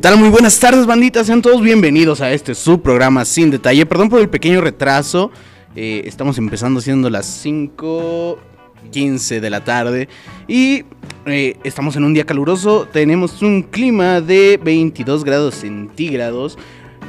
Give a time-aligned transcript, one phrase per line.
[0.00, 0.16] Tal?
[0.16, 1.26] Muy buenas tardes, banditas.
[1.26, 3.84] Sean todos bienvenidos a este subprograma sin detalle.
[3.84, 5.30] Perdón por el pequeño retraso.
[5.76, 10.08] Eh, estamos empezando siendo las 5.15 de la tarde.
[10.48, 10.84] Y
[11.26, 12.88] eh, estamos en un día caluroso.
[12.90, 16.56] Tenemos un clima de 22 grados centígrados.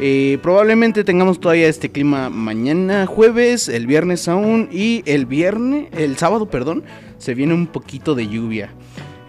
[0.01, 4.67] Eh, probablemente tengamos todavía este clima mañana, jueves, el viernes aún.
[4.69, 6.83] Y el viernes, el sábado, perdón,
[7.19, 8.73] se viene un poquito de lluvia.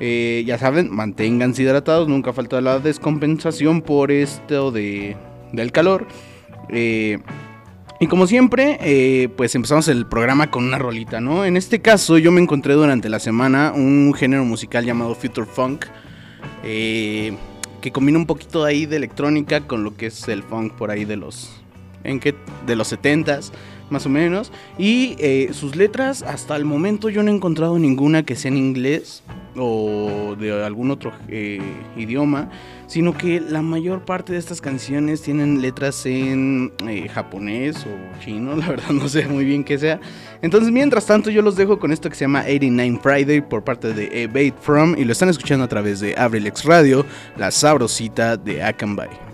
[0.04, 5.16] Eh, ya saben, manténganse hidratados, nunca falta la descompensación por esto de,
[5.52, 6.08] del calor.
[6.70, 7.20] Eh,
[8.00, 11.44] y como siempre, eh, pues empezamos el programa con una rolita, ¿no?
[11.44, 15.86] En este caso yo me encontré durante la semana un género musical llamado Future Funk.
[16.64, 21.04] que combina un poquito ahí de electrónica con lo que es el funk por ahí
[21.04, 21.62] de los...
[22.02, 22.34] ¿En qué?
[22.66, 23.52] De los 70s
[23.92, 24.50] más o menos.
[24.78, 25.16] Y
[25.52, 29.22] sus letras, hasta el momento yo no he encontrado ninguna que sea en inglés
[29.56, 31.60] o de algún otro eh,
[31.96, 32.50] idioma,
[32.86, 38.56] sino que la mayor parte de estas canciones tienen letras en eh, japonés o chino,
[38.56, 40.00] la verdad no sé muy bien qué sea.
[40.40, 43.92] Entonces, mientras tanto, yo los dejo con esto que se llama 89 Friday por parte
[43.92, 47.04] de Evade From y lo están escuchando a través de Abrilex Radio,
[47.36, 49.31] la sabrosita de Akanbay.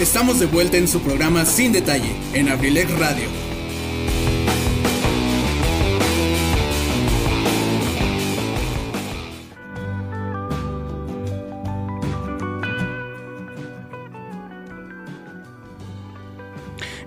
[0.00, 3.28] Estamos de vuelta en su programa Sin Detalle, en Abrilex Radio.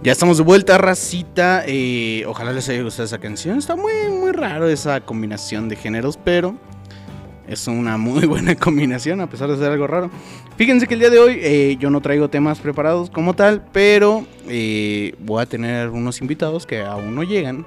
[0.03, 1.63] Ya estamos de vuelta, racita.
[1.65, 3.57] eh, ojalá les haya gustado esa canción.
[3.57, 6.57] Está muy, muy raro esa combinación de géneros, pero
[7.47, 10.09] es una muy buena combinación a pesar de ser algo raro.
[10.57, 14.25] Fíjense que el día de hoy eh, yo no traigo temas preparados como tal, pero
[14.47, 17.65] eh, voy a tener unos invitados que aún no llegan.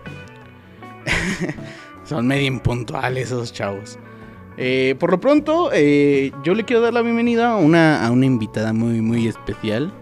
[2.05, 3.99] Son medio impuntuales esos chavos.
[4.57, 8.27] Eh, por lo pronto, eh, yo le quiero dar la bienvenida a una, a una
[8.27, 9.93] invitada muy, muy especial.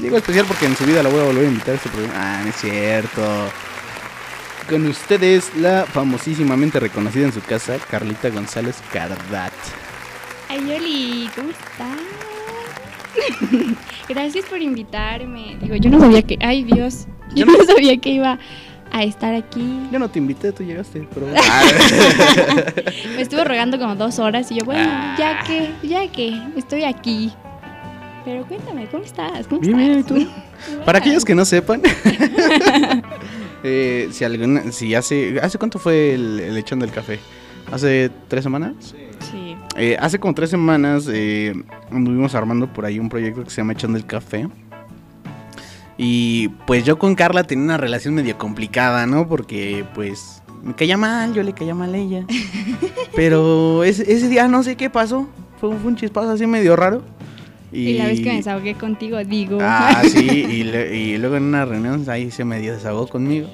[0.00, 2.14] Digo especial porque en su vida la voy a volver a invitar a este programa.
[2.16, 3.22] Ah, no es cierto.
[4.68, 9.52] Con ustedes, la famosísimamente reconocida en su casa, Carlita González Cardat.
[10.48, 11.98] Ay, Yoli, ¿cómo estás?
[14.08, 15.56] Gracias por invitarme.
[15.60, 16.38] Digo, yo no sabía que.
[16.40, 17.06] Ay, Dios.
[17.34, 18.38] Yo no sabía que iba
[18.92, 19.88] a estar aquí.
[19.90, 21.26] Yo no te invité, tú llegaste, pero...
[23.16, 25.16] Me estuve rogando como dos horas y yo, bueno, Ah.
[25.18, 27.32] ya que, ya que, estoy aquí.
[28.24, 29.46] Pero cuéntame, ¿cómo estás?
[29.48, 30.18] ¿Cómo Bien, bien, ¿y estás?
[30.18, 30.28] tú?
[30.84, 31.82] Para aquellos que no sepan,
[33.62, 35.38] eh, si, alguna, si hace...
[35.40, 37.18] ¿Hace cuánto fue el, el lechón del café?
[37.70, 38.72] ¿Hace tres semanas?
[39.30, 39.56] Sí.
[39.76, 41.54] Eh, hace como tres semanas eh,
[41.90, 44.48] anduvimos armando por ahí un proyecto que se llama Echando el Café.
[45.96, 49.28] Y pues yo con Carla tenía una relación medio complicada, ¿no?
[49.28, 52.26] Porque pues me caía mal, yo le caía mal a ella.
[53.16, 55.28] Pero ese, ese día no sé qué pasó.
[55.60, 57.02] Fue, un- fue un chispazo así medio raro.
[57.72, 57.94] Y...
[57.94, 59.58] la vez que me desahogué contigo, digo.
[59.60, 60.18] Ah, sí,
[60.50, 63.48] y, le- y luego en una reunión ahí se medio desahogó conmigo.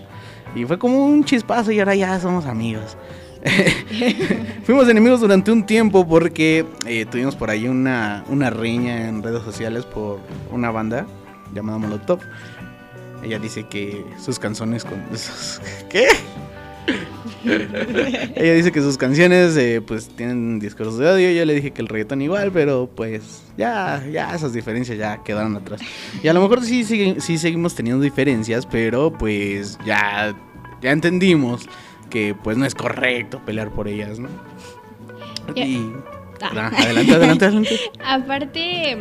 [0.57, 2.97] Y fue como un chispazo y ahora ya somos amigos.
[4.65, 9.43] Fuimos enemigos durante un tiempo porque eh, tuvimos por ahí una, una riña en redes
[9.43, 10.19] sociales por
[10.51, 11.07] una banda
[11.55, 12.21] llamada Molotov.
[13.23, 15.03] Ella dice que sus canciones con...
[15.91, 16.07] ¿Qué?
[18.35, 21.31] Ella dice que sus canciones eh, pues tienen discursos de odio.
[21.31, 25.57] Yo le dije que el reggaetón igual, pero pues ya, ya esas diferencias ya quedaron
[25.57, 25.81] atrás.
[26.23, 30.35] Y a lo mejor sí, sí, sí seguimos teniendo diferencias, pero pues ya,
[30.83, 31.69] ya entendimos
[32.11, 34.29] que pues no es correcto pelear por ellas, ¿no?
[35.55, 35.93] Y...
[36.41, 36.51] Ah.
[36.55, 37.81] Ah, adelante, adelante, adelante.
[38.05, 38.97] Aparte,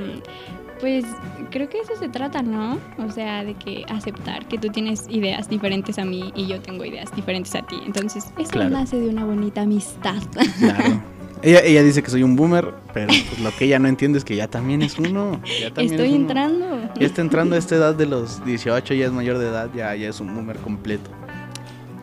[0.79, 1.05] pues
[1.51, 2.77] creo que eso se trata, ¿no?
[2.97, 6.85] O sea, de que aceptar que tú tienes ideas diferentes a mí y yo tengo
[6.85, 7.77] ideas diferentes a ti.
[7.85, 8.69] Entonces, eso Claro.
[8.69, 10.21] nace de una bonita amistad.
[10.59, 11.01] Claro.
[11.43, 14.25] Ella, ella dice que soy un boomer, pero pues, lo que ella no entiende es
[14.25, 15.39] que ya también es uno.
[15.61, 16.21] ya también Estoy es uno.
[16.21, 16.79] entrando.
[16.99, 19.93] Ya está entrando a esta edad de los 18, ya es mayor de edad, ya,
[19.95, 21.11] ya es un boomer completo.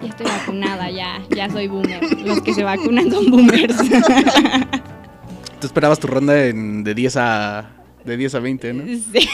[0.01, 2.01] Ya estoy vacunada, ya, ya soy boomer.
[2.25, 3.77] Los que se vacunan son boomers.
[5.61, 7.71] Tú esperabas tu ronda en- de 10 a
[8.05, 8.85] de 10 a 20, ¿no?
[9.13, 9.29] sí.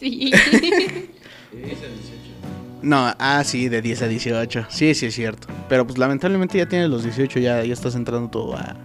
[0.00, 0.30] sí.
[2.82, 4.66] No, ah, sí, de 10 a 18.
[4.68, 5.48] Sí, sí es cierto.
[5.68, 8.76] Pero pues lamentablemente ya tienes los 18, ya, ya estás entrando todo a,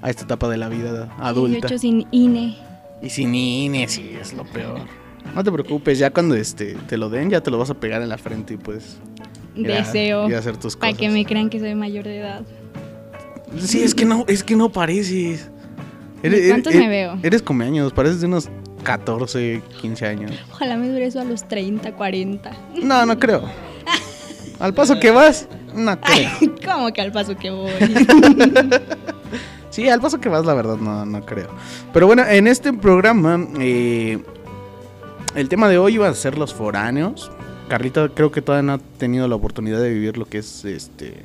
[0.00, 1.68] a esta etapa de la vida adulta.
[1.68, 2.56] 18 sin INE.
[3.02, 4.80] Y sin INE, sí, es lo peor.
[5.34, 8.00] No te preocupes, ya cuando este te lo den, ya te lo vas a pegar
[8.02, 8.96] en la frente y pues
[9.54, 10.34] a- Deseo.
[10.34, 11.00] a hacer tus Para cosas.
[11.00, 12.42] que me crean que soy mayor de edad.
[13.58, 15.50] Sí, es que no, es que no pareces.
[16.22, 17.18] ¿De cuántos me veo?
[17.22, 18.48] Eres come años, pareces de unos
[18.82, 20.32] 14, 15 años.
[20.50, 22.50] Ojalá me dure eso a los 30, 40.
[22.82, 23.42] No, no creo.
[24.58, 26.30] Al paso que vas, no creo.
[26.64, 27.72] ¿Cómo que al paso que voy?
[29.70, 31.48] Sí, al paso que vas, la verdad, no, no creo.
[31.94, 34.22] Pero bueno, en este programa, eh,
[35.34, 37.30] el tema de hoy iba a ser los foráneos.
[37.68, 41.24] Carlita creo que todavía no ha tenido la oportunidad de vivir lo que es este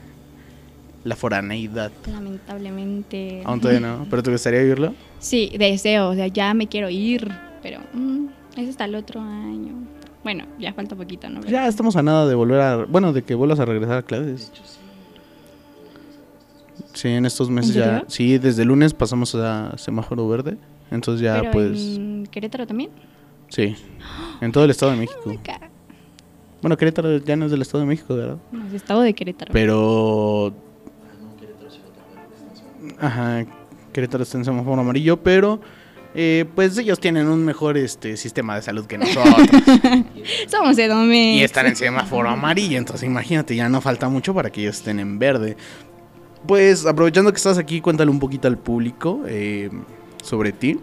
[1.03, 1.91] la foraneidad.
[2.09, 3.41] Lamentablemente.
[3.45, 4.93] Aún todavía no, pero ¿te gustaría vivirlo?
[5.19, 7.29] Sí, deseo, o sea, ya me quiero ir,
[7.67, 9.73] pero mm, es hasta el otro año.
[10.23, 11.41] Bueno, ya falta poquito, ¿no?
[11.41, 12.85] Ya estamos a nada de volver a...
[12.85, 14.53] Bueno, de que vuelvas a regresar a clases.
[16.93, 18.05] Sí, en estos meses ¿En ya...
[18.07, 20.57] Sí, desde el lunes pasamos a semáforo verde.
[20.91, 21.97] Entonces ya Pero pues...
[21.97, 22.89] en Querétaro también.
[23.49, 23.75] Sí.
[24.39, 25.33] En todo el Estado de México.
[26.61, 28.37] Bueno, Querétaro ya no es del Estado de México, ¿verdad?
[28.49, 29.51] No, es estado de Querétaro.
[29.51, 30.53] Pero...
[32.97, 33.45] Ajá,
[33.91, 35.59] Querétaro está en semáforo amarillo, pero
[36.19, 39.47] eh, pues ellos tienen un mejor este, sistema de salud que nosotros.
[40.49, 41.37] Somos Edomex.
[41.37, 44.99] y están en semáforo amarillo, entonces imagínate, ya no falta mucho para que ellos estén
[44.99, 45.55] en verde.
[46.47, 49.69] Pues aprovechando que estás aquí, cuéntale un poquito al público eh,
[50.23, 50.79] sobre ti,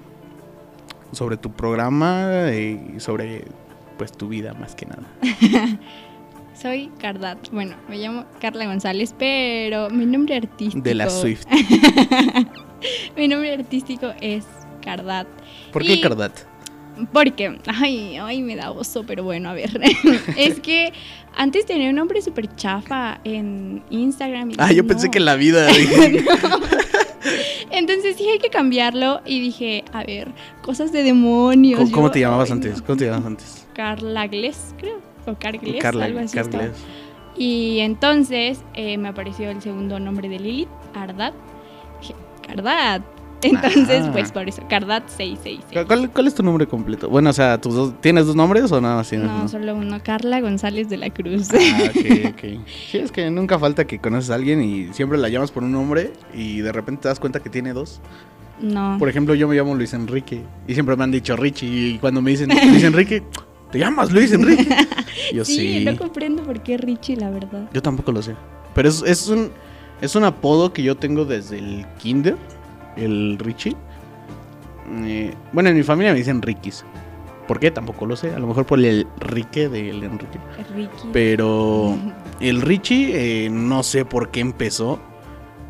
[1.10, 3.44] sobre tu programa eh, y sobre
[3.98, 5.02] pues tu vida más que nada.
[6.62, 7.50] Soy Cardat.
[7.50, 10.80] Bueno, me llamo Carla González, pero mi nombre artístico.
[10.80, 11.44] De la Swift.
[13.16, 14.44] mi nombre artístico es
[14.84, 15.26] Cardat.
[15.72, 16.32] ¿Por qué Y- Cardat?
[17.12, 19.80] Porque, ay, ay, me da oso, pero bueno, a ver.
[20.36, 20.92] es que
[21.36, 24.52] antes tenía un nombre súper chafa en Instagram.
[24.52, 25.10] y Ah, dije, yo pensé "No".
[25.10, 25.66] que en la vida.
[27.70, 29.20] Entonces dije, hay que cambiarlo.
[29.26, 30.28] Y dije, a ver,
[30.62, 31.90] cosas de demonios.
[31.90, 32.82] ¿Cómo, te llamabas ay, antes?
[32.82, 33.66] ¿Cómo te llamabas antes?
[33.74, 35.00] Carla Gles, creo.
[35.26, 36.38] O Cargles, Carla, algo así.
[37.36, 41.34] Y entonces eh, me apareció el segundo nombre de Lilith, Ardat.
[42.00, 42.14] Dije,
[42.46, 43.02] Cardat.
[43.44, 44.10] Entonces, Ah.
[44.12, 45.86] pues por eso, Cardat 666.
[45.86, 47.08] ¿Cuál, cuál es tu nombre completo?
[47.08, 49.48] Bueno, o sea, ¿tus dos- ¿tienes dos nombres o nada más No, uno?
[49.48, 51.48] solo uno, Carla González de la Cruz.
[51.52, 51.56] Ah,
[51.90, 52.66] ok, ok.
[52.90, 55.72] Sí, es que nunca falta que conoces a alguien y siempre la llamas por un
[55.72, 58.00] nombre y de repente te das cuenta que tiene dos.
[58.60, 58.96] no.
[58.98, 62.22] Por ejemplo, yo me llamo Luis Enrique y siempre me han dicho Richie y cuando
[62.22, 63.22] me dicen Luis Enrique,
[63.70, 64.68] ¿te llamas Luis Enrique?
[65.32, 65.84] Yo sí, sí.
[65.84, 67.68] no comprendo por qué Richie, la verdad.
[67.72, 68.34] Yo tampoco lo sé.
[68.74, 69.50] Pero es, es un
[70.00, 72.36] es un apodo que yo tengo desde el kinder,
[72.96, 73.76] el Richie.
[75.04, 76.84] Eh, bueno, en mi familia me dicen Rikis.
[77.46, 77.70] ¿Por qué?
[77.70, 78.34] Tampoco lo sé.
[78.34, 80.38] A lo mejor por el Rique del Enrique.
[80.74, 81.08] Ricky.
[81.12, 81.96] Pero
[82.40, 84.98] el Richie, eh, no sé por qué empezó.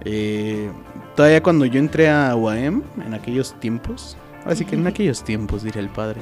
[0.04, 0.70] Eh,
[1.16, 5.80] todavía cuando yo entré a UAM, en aquellos tiempos, así que en aquellos tiempos, diría
[5.80, 6.20] el padre,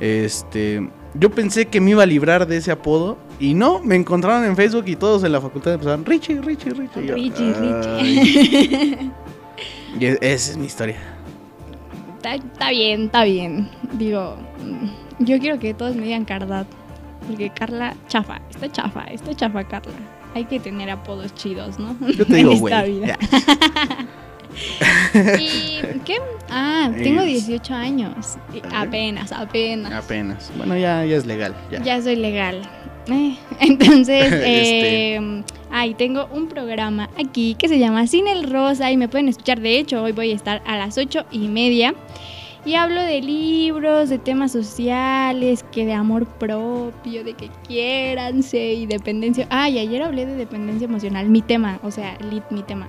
[0.00, 3.18] este, yo pensé que me iba a librar de ese apodo.
[3.38, 7.06] Y no, me encontraron en Facebook y todos en la facultad empezaron, Richie, Richie, Richie.
[7.06, 7.52] Yo, Richie.
[8.00, 9.10] Richie.
[9.98, 10.20] Y esa
[10.52, 10.96] es mi historia.
[12.16, 13.68] está, está bien, está bien.
[13.92, 16.66] Digo, mm, yo quiero que todos me digan Cardat.
[17.26, 19.92] Porque Carla, chafa, está chafa, está chafa Carla.
[20.34, 21.96] Hay que tener apodos chidos, ¿no?
[22.16, 22.72] Yo te digo, güey.
[25.38, 26.16] ¿Y qué?
[26.48, 28.36] Ah, tengo 18 años.
[28.74, 29.92] Apenas, apenas.
[29.92, 30.50] Apenas.
[30.56, 31.54] Bueno, ya, ya es legal.
[31.70, 31.82] Ya.
[31.82, 32.62] Ya soy legal.
[33.08, 35.16] Eh, Entonces, Este.
[35.16, 39.28] eh, ay, tengo un programa aquí que se llama Sin el Rosa y me pueden
[39.28, 39.60] escuchar.
[39.60, 41.94] De hecho, hoy voy a estar a las ocho y media
[42.64, 48.86] y hablo de libros, de temas sociales, que de amor propio, de que quiéranse y
[48.86, 49.46] dependencia.
[49.50, 52.86] Ay, ayer hablé de dependencia emocional, mi tema, o sea, lit, mi tema.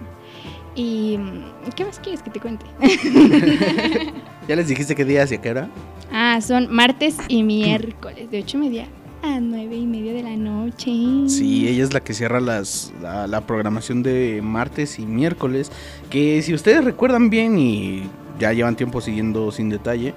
[0.76, 2.66] Y, mm, ¿qué más quieres que te cuente?
[4.48, 5.70] ¿Ya les dijiste qué día hacia qué hora?
[6.12, 8.88] Ah, son martes y miércoles, de ocho y media
[9.24, 10.92] a nueve y media de la noche.
[11.28, 15.72] Sí, ella es la que cierra las, la, programación de martes y miércoles.
[16.10, 18.10] Que si ustedes recuerdan bien y
[18.40, 20.14] ya llevan tiempo siguiendo sin detalle,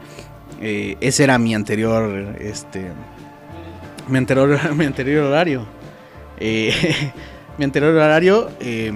[0.61, 2.91] eh, ese era mi anterior, este,
[4.09, 5.67] mi anterior, mi anterior horario.
[6.39, 6.73] Eh,
[7.59, 8.93] mi anterior horario, eh,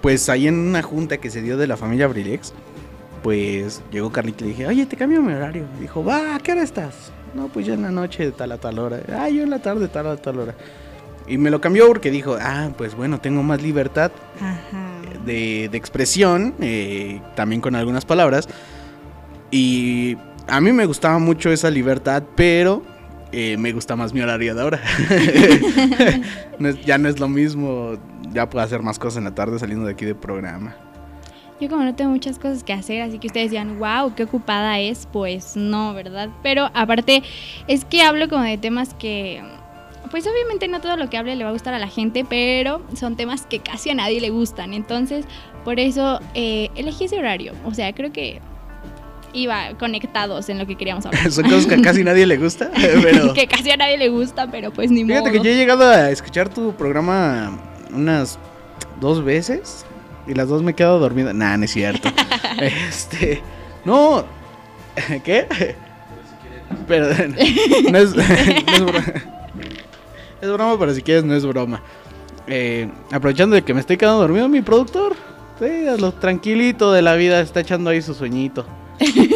[0.00, 2.52] pues ahí en una junta que se dio de la familia Brilex,
[3.22, 5.64] pues llegó Carlita y le dije, oye, te cambio mi horario.
[5.80, 7.12] Dijo, va, ¿a qué hora estás?
[7.34, 9.00] No, pues yo en la noche de tal a tal hora.
[9.18, 10.54] Ah, yo en la tarde de tal a tal hora.
[11.28, 15.00] Y me lo cambió porque dijo, ah, pues bueno, tengo más libertad Ajá.
[15.24, 18.48] de, de expresión, eh, también con algunas palabras.
[19.50, 20.16] Y
[20.46, 22.82] a mí me gustaba mucho esa libertad, pero
[23.32, 24.80] eh, me gusta más mi horario de ahora.
[26.58, 27.94] No es- ya no es lo mismo,
[28.32, 30.74] ya puedo hacer más cosas en la tarde saliendo de aquí de programa.
[31.60, 34.78] Yo como no tengo muchas cosas que hacer, así que ustedes digan, wow, qué ocupada
[34.78, 36.28] es, pues no, ¿verdad?
[36.42, 37.22] Pero aparte
[37.66, 39.42] es que hablo como de temas que,
[40.10, 42.82] pues obviamente no todo lo que hable le va a gustar a la gente, pero
[42.94, 44.74] son temas que casi a nadie le gustan.
[44.74, 45.24] Entonces,
[45.64, 47.54] por eso eh, elegí ese horario.
[47.64, 48.40] O sea, creo que
[49.32, 51.30] iba conectados en lo que queríamos hablar.
[51.32, 52.70] Son cosas que a casi nadie le gusta,
[53.02, 53.32] pero...
[53.34, 55.32] que casi a nadie le gusta, pero pues ni Fíjate modo.
[55.32, 57.58] que yo he llegado a escuchar tu programa
[57.92, 58.38] unas
[59.00, 59.84] dos veces
[60.26, 61.32] y las dos me he quedado dormida.
[61.32, 62.08] Nah, no es cierto.
[62.60, 63.42] este,
[63.84, 64.24] no,
[65.24, 65.46] ¿qué?
[66.86, 67.06] Pero
[67.90, 69.04] no es, no es broma.
[70.40, 71.82] Es broma, pero si quieres no es broma.
[72.46, 75.14] Eh, aprovechando de que me estoy quedando dormido, mi productor,
[75.58, 78.66] sí, a lo tranquilito de la vida, está echando ahí su sueñito.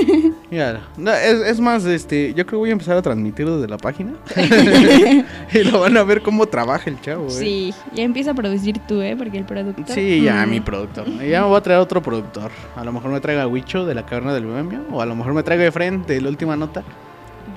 [0.97, 3.79] No, es, es más, este, yo creo que voy a empezar a transmitir desde la
[3.79, 4.15] página.
[5.53, 7.31] y lo van a ver cómo trabaja el chavo, eh.
[7.31, 9.15] Sí, ya empieza a producir tú, ¿eh?
[9.17, 9.95] Porque el productor...
[9.95, 11.07] Sí, ya, mm, mi productor.
[11.21, 12.51] Ya me voy a traer otro productor.
[12.75, 14.81] A lo mejor me traiga a Huicho de la caverna del Bohemio.
[14.91, 16.83] O a lo mejor me traiga Efren de la última nota.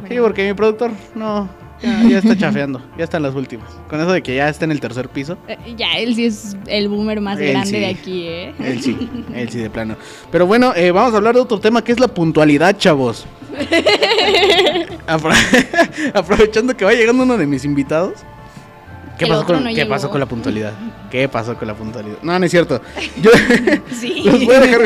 [0.07, 1.49] Sí, porque mi productor no,
[1.83, 3.69] ya, ya está chafeando, ya están las últimas.
[3.89, 6.55] Con eso de que ya está en el tercer piso, Eh, Ya, él sí es
[6.67, 7.79] el boomer más Él grande sí.
[7.79, 8.53] de aquí, ¿eh?
[8.59, 9.95] él sí, él sí de plano.
[10.31, 13.25] Pero bueno, eh, vamos a hablar de otro tema que es la puntualidad, chavos.
[15.07, 15.33] Apro-
[16.13, 18.13] Aprovechando que va llegando uno de mis invitados.
[19.17, 20.73] ¿Qué, pasó con, no ¿Qué pasó con la puntualidad?
[21.11, 22.17] ¿Qué pasó con la puntualidad?
[22.23, 22.81] No, no es cierto.
[23.21, 23.29] Yo
[23.99, 24.23] Sí.
[24.25, 24.81] los, voy a dejar,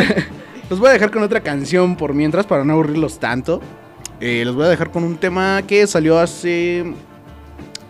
[0.69, 3.61] los voy a dejar con otra canción por mientras para no aburrirlos tanto.
[4.19, 6.83] Eh, los voy a dejar con un tema que salió hace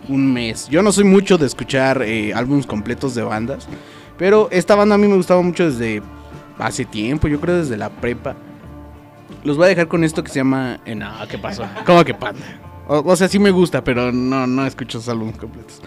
[0.09, 0.67] un mes.
[0.69, 3.67] Yo no soy mucho de escuchar eh, álbumes completos de bandas,
[4.17, 6.01] pero esta banda a mí me gustaba mucho desde
[6.57, 8.35] hace tiempo, yo creo desde la prepa.
[9.43, 10.79] Los voy a dejar con esto que se llama...
[10.85, 11.65] eh, no, ¿qué pasó?
[11.85, 12.45] ¿Cómo que panda?
[12.89, 15.81] O, o sea, sí me gusta, pero no, no escucho esos álbumes completos.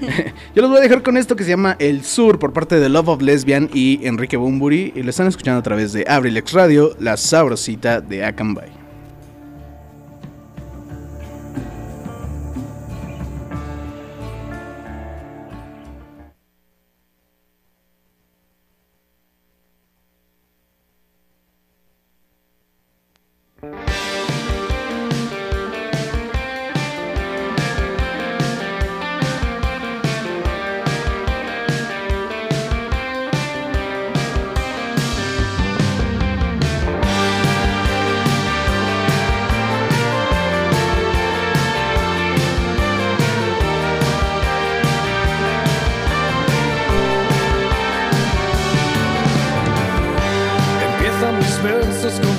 [0.54, 2.88] Yo los voy a dejar con esto que se llama El Sur por parte de
[2.88, 4.92] Love of Lesbian y Enrique Bumburi.
[4.94, 8.83] Y lo están escuchando a través de Abrilex Radio, la sabrosita de Akanbay.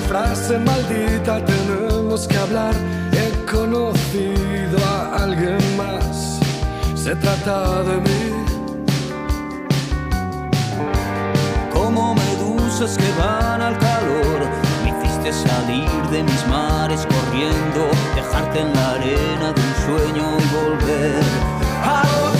[0.07, 2.73] Frase maldita, tenemos que hablar.
[3.11, 6.39] He conocido a alguien más,
[6.95, 8.45] se trata de mí.
[11.85, 14.39] como medusas que van al calor.
[14.83, 17.81] Me hiciste salir de mis mares corriendo,
[18.15, 21.23] dejarte en la arena de un sueño y volver
[21.83, 22.34] a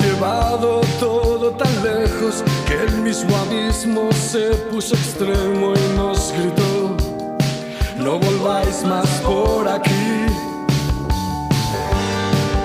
[0.00, 6.96] llevado todo tan lejos que el mismo abismo se puso extremo y nos gritó,
[7.96, 10.26] no volváis más por aquí.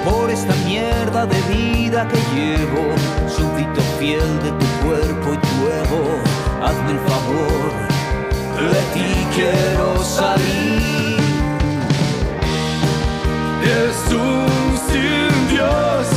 [0.06, 2.84] por esta mierda de vida que llevo,
[3.28, 6.04] súbdito fiel de tu cuerpo y tu ego,
[6.64, 7.70] hazme el favor,
[8.74, 11.20] de ti quiero salir.
[13.62, 16.08] Es un sin Dios,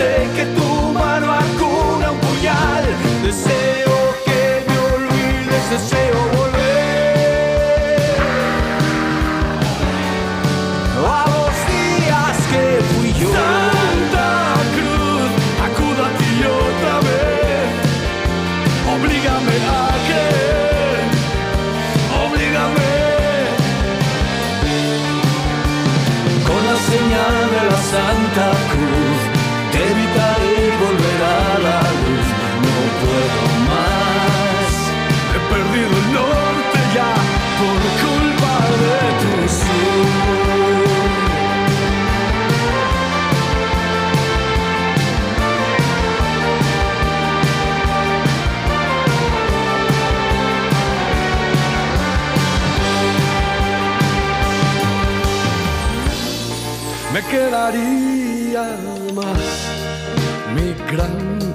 [0.00, 2.84] sé que tu mano acuna un puñal,
[3.22, 6.09] deseo que me olvides, deseo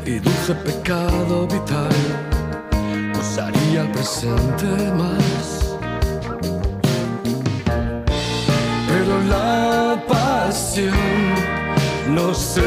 [0.05, 1.89] y dulce pecado vital
[3.19, 5.75] usaría el presente más.
[8.87, 10.93] Pero la pasión,
[12.09, 12.61] no sé,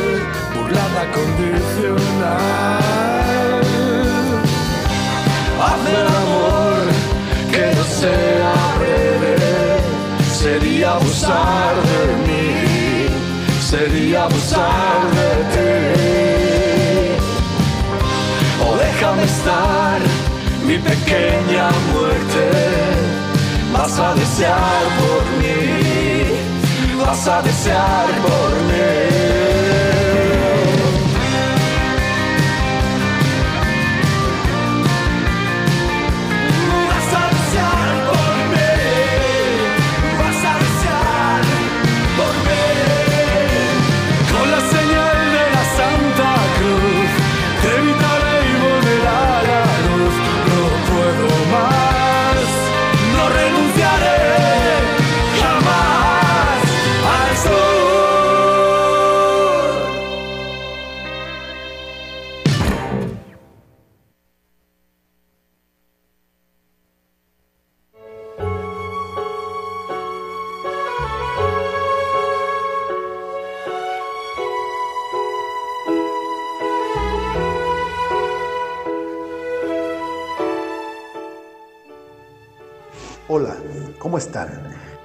[0.54, 2.78] burlada condicional.
[5.62, 6.80] Hazme el amor
[7.52, 9.36] que no sea breve,
[10.32, 12.46] sería abusar de mí,
[13.60, 16.27] sería abusar de ti.
[19.00, 20.00] Déjame estar,
[20.66, 22.50] mi pequeña muerte.
[23.72, 29.57] Vas a desear por mí, vas a desear por mí.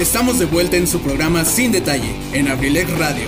[0.00, 3.24] Estamos de vuelta en su programa Sin Detalle, en Abrilex Radio.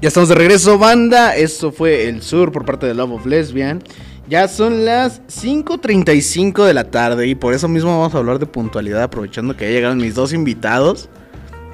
[0.00, 1.34] Ya estamos de regreso, banda.
[1.34, 3.82] Esto fue El Sur por parte de Love of Lesbian.
[4.28, 8.46] Ya son las 5.35 de la tarde y por eso mismo vamos a hablar de
[8.46, 11.08] puntualidad, aprovechando que ya llegaron mis dos invitados.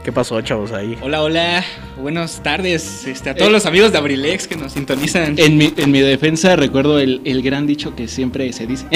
[0.09, 0.97] ¿Qué pasó, chavos, ahí?
[1.03, 1.63] Hola, hola,
[2.01, 5.35] buenas tardes este, a todos los amigos de Abrilex que nos sintonizan.
[5.39, 8.87] En mi, en mi defensa recuerdo el, el gran dicho que siempre se dice.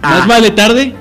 [0.00, 0.18] Ah.
[0.18, 0.94] Más vale tarde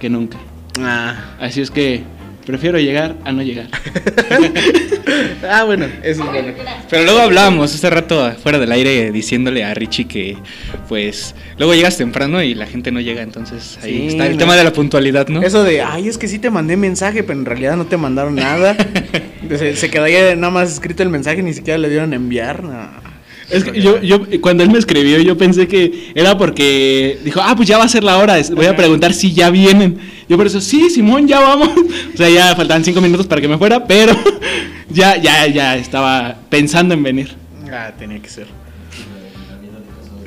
[0.00, 0.38] que nunca.
[0.80, 2.04] Ah, Así es que
[2.48, 3.66] prefiero llegar a no llegar.
[5.48, 6.54] ah bueno, eso es bueno.
[6.88, 10.36] Pero luego hablábamos hace rato fuera del aire diciéndole a Richie que
[10.88, 14.38] pues luego llegas temprano y la gente no llega, entonces ahí Sí, está el no.
[14.38, 15.42] tema de la puntualidad, ¿no?
[15.42, 18.34] Eso de, ay, es que sí te mandé mensaje, pero en realidad no te mandaron
[18.34, 18.74] nada.
[19.48, 22.64] se, se quedó ahí nada más escrito el mensaje, ni siquiera le dieron a enviar.
[22.64, 23.07] no.
[23.50, 27.54] Es que yo, yo, cuando él me escribió, yo pensé que era porque dijo, ah,
[27.56, 29.98] pues ya va a ser la hora, voy a preguntar si ya vienen.
[30.28, 31.70] Yo por eso, sí, Simón, ya vamos.
[32.14, 34.12] O sea, ya faltaban cinco minutos para que me fuera, pero
[34.90, 37.36] ya, ya, ya estaba pensando en venir.
[37.72, 38.46] Ah, tenía que ser.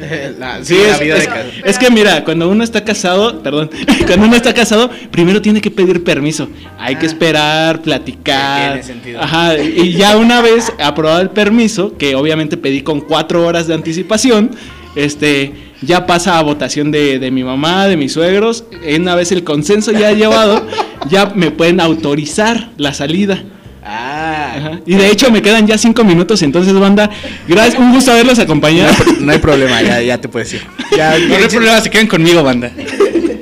[0.39, 1.17] La- Sí, sí, la es, vida
[1.63, 3.69] es que mira, cuando uno está casado, perdón,
[4.07, 6.49] cuando uno está casado, primero tiene que pedir permiso.
[6.79, 7.09] Hay que Ah.
[7.09, 8.71] esperar, platicar.
[8.73, 9.21] Tiene sentido.
[9.21, 13.73] Ajá, y ya una vez aprobado el permiso, que obviamente pedí con cuatro horas de
[13.73, 14.51] anticipación,
[14.95, 18.65] este, ya pasa a votación de, de mi mamá, de mis suegros.
[18.99, 20.65] Una vez el consenso ya llevado,
[21.09, 23.43] ya me pueden autorizar la salida.
[23.83, 24.79] Ah, Ajá.
[24.85, 27.09] Y de hecho me quedan ya cinco minutos, entonces banda,
[27.47, 28.93] gracias, un gusto haberlos acompañado.
[29.19, 30.61] no hay problema, ya, ya te puedes ir.
[30.95, 32.71] Ya, no hay problema, se quedan conmigo, banda.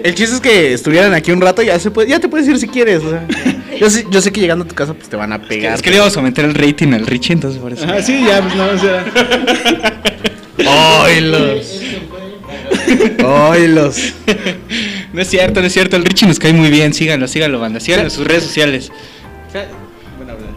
[0.01, 2.57] El chiste es que estuvieran aquí un rato, ya se puede, ya te puedes ir
[2.57, 3.03] si quieres.
[3.03, 3.27] o sea.
[3.79, 5.75] yo, sé, yo sé que llegando a tu casa pues te van a pegar.
[5.75, 7.83] Es que le íbamos a meter el rating al Richie, entonces por eso.
[7.83, 9.05] Ajá, sí, ya, pues no, o sea.
[11.05, 11.81] Oilos.
[13.25, 14.13] Oilos.
[15.11, 17.79] No es cierto, no es cierto, el Richie nos cae muy bien, síganlo, síganlo, banda,
[17.79, 18.91] síganlo en sus redes sociales.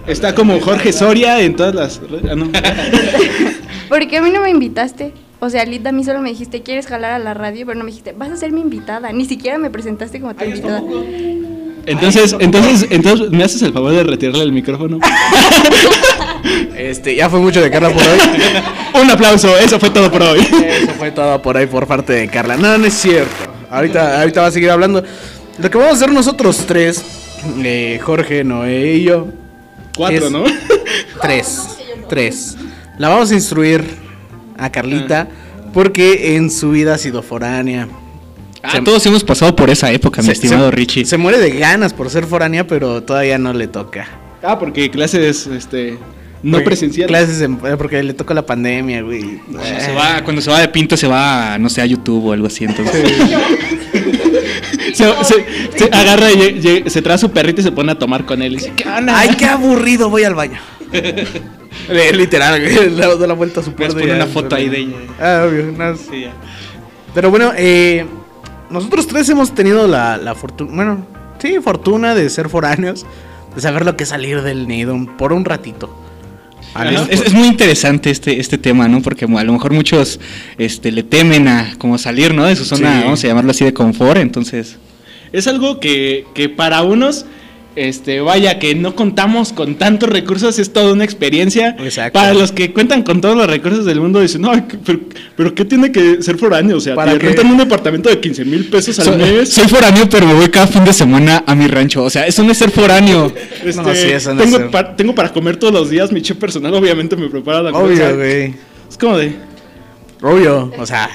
[0.06, 2.00] Está como Jorge Soria en todas las.
[2.30, 2.50] ah, no.
[3.88, 5.12] ¿Por qué a mí no me invitaste?
[5.38, 7.66] O sea, Lita, a mí solo me dijiste, ¿quieres jalar a la radio?
[7.66, 9.12] Pero no me dijiste, vas a ser mi invitada.
[9.12, 10.82] Ni siquiera me presentaste como tu invitada.
[11.84, 14.98] Entonces, entonces, entonces, ¿me haces el favor de retirarle el micrófono?
[16.76, 18.18] Este, ya fue mucho de Carla por hoy.
[19.02, 20.40] Un aplauso, eso fue todo por hoy.
[20.40, 22.56] Eso fue todo por hoy por parte de Carla.
[22.56, 23.30] No, no es cierto.
[23.70, 25.04] Ahorita, ahorita va a seguir hablando.
[25.58, 27.04] Lo que vamos a hacer nosotros tres,
[27.62, 29.28] eh, Jorge, Noé y yo.
[29.96, 30.44] Cuatro, es- ¿no?
[31.22, 31.62] Tres.
[32.08, 32.56] Tres.
[32.98, 33.84] La vamos a instruir
[34.58, 35.28] a Carlita
[35.72, 37.88] porque en su vida ha sido foránea.
[38.62, 41.04] Ah, todos hemos pasado por esa época, mi Se- estimado se- Richie.
[41.04, 44.06] Se muere de ganas por ser foránea, pero todavía no le toca.
[44.42, 45.98] Ah, porque clases, este,
[46.42, 47.08] no Porque presenciales.
[47.08, 49.40] Clases en- eh, porque le toca la pandemia, güey.
[49.64, 52.46] Se va, cuando se va de pinto se va, no sé, a YouTube o algo
[52.46, 53.02] así, entonces.
[55.24, 58.24] Se, se- se agarra y se trae a su perrito y se pone a tomar
[58.24, 58.52] con él.
[58.52, 59.18] Y dice, ¿qué onda?
[59.18, 60.58] Ay, qué aburrido, voy al baño.
[61.88, 64.78] Eh, Literal, güey, le da la vuelta a su poner ya, una foto ahí de
[64.78, 64.96] ella.
[65.18, 65.96] Ah, obvio, nada.
[65.96, 66.32] Sí, ya.
[67.14, 68.04] Pero bueno, eh,
[68.70, 71.06] nosotros tres hemos tenido la, la fortuna, bueno,
[71.40, 73.06] sí, fortuna de ser foráneos.
[73.54, 75.98] de saber lo que es salir del nido por un ratito.
[77.08, 79.00] Es, es- es muy interesante este, este tema, ¿no?
[79.02, 80.20] Porque a lo mejor muchos
[80.58, 82.44] este, le temen a como salir, ¿no?
[82.44, 83.04] De su zona, Sí.
[83.04, 84.18] vamos a llamarlo así, de confort.
[84.18, 84.76] Entonces,
[85.32, 87.24] Es algo que, que para unos,
[87.74, 91.74] este, vaya, que no contamos con tantos recursos, es toda una experiencia.
[91.82, 92.12] Exacto.
[92.18, 95.00] Para los que cuentan con todos los recursos del mundo, dicen, no, ¿qué- pero,
[95.34, 96.76] pero ¿qué tiene que ser foráneo?
[96.76, 99.48] O sea, ¿Para te rentan un departamento de 15 mil pesos al soy, mes.
[99.48, 102.04] soy foráneo, pero me voy cada fin de semana a mi rancho.
[102.04, 103.32] O sea, eso no es ser foráneo.
[103.64, 106.12] Este, No, sí, eso no tengo, es ser- pa- tengo para comer todos los días,
[106.12, 108.54] mi chef personal obviamente me prepara la Obvio, güey.
[108.90, 109.34] Es como de,
[110.20, 111.08] Obvio, o sea.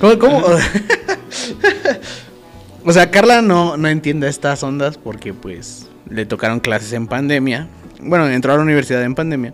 [0.00, 0.18] ¿Cómo?
[0.18, 0.44] cómo?
[2.84, 7.68] o sea, Carla no, no entiende estas ondas porque, pues, le tocaron clases en pandemia.
[8.00, 9.52] Bueno, entró a la universidad en pandemia.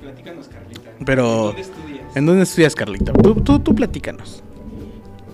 [0.00, 0.90] Platícanos, Carlita.
[1.04, 1.26] Pero.
[1.46, 2.16] ¿Dónde estudias?
[2.16, 3.12] ¿En dónde estudias, Carlita?
[3.12, 4.42] Tú, tú, tú platícanos.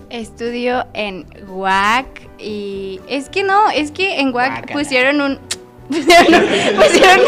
[0.09, 2.05] Estudio en WAC
[2.37, 4.73] y es que no, es que en WAC Guácala.
[4.73, 5.39] pusieron un
[5.89, 7.19] pusieron, un- pusieron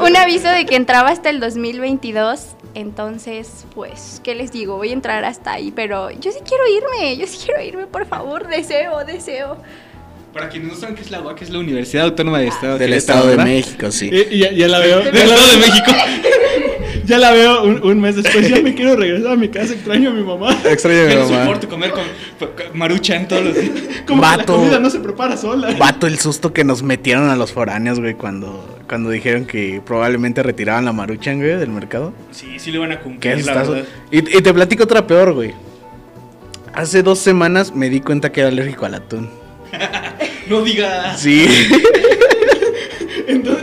[0.00, 4.76] un, un aviso de que entraba hasta el 2022, entonces pues, ¿qué les digo?
[4.76, 8.06] Voy a entrar hasta ahí, pero yo sí quiero irme, yo sí quiero irme, por
[8.06, 9.56] favor, deseo, deseo.
[10.32, 12.92] Para quienes no saben qué es la UAC, es la Universidad Autónoma de Estado Del
[12.92, 13.44] de Estado de ¿verdad?
[13.46, 14.10] México, sí.
[14.12, 15.00] y- y ya, ya la veo.
[15.00, 15.92] Del Estado de México.
[17.10, 20.10] Ya la veo un, un mes después, ya me quiero regresar a mi casa, extraño
[20.10, 20.56] a mi mamá.
[20.64, 21.42] Extraño a mi mamá.
[21.44, 22.04] soporto comer con,
[22.38, 23.70] con maruchan todos los días.
[24.06, 25.74] Como que la comida no se prepara sola.
[25.76, 30.42] Vato el susto que nos metieron a los foráneos, güey, cuando, cuando dijeron que probablemente
[30.44, 32.12] retiraban la maruchan, güey, del mercado.
[32.30, 33.84] Sí, sí le van a ¿Qué cumplir, es la verdad.
[34.12, 35.52] y, y te platico otra peor, güey.
[36.72, 39.28] Hace dos semanas me di cuenta que era alérgico al atún.
[40.48, 41.20] No digas.
[41.20, 41.46] Sí.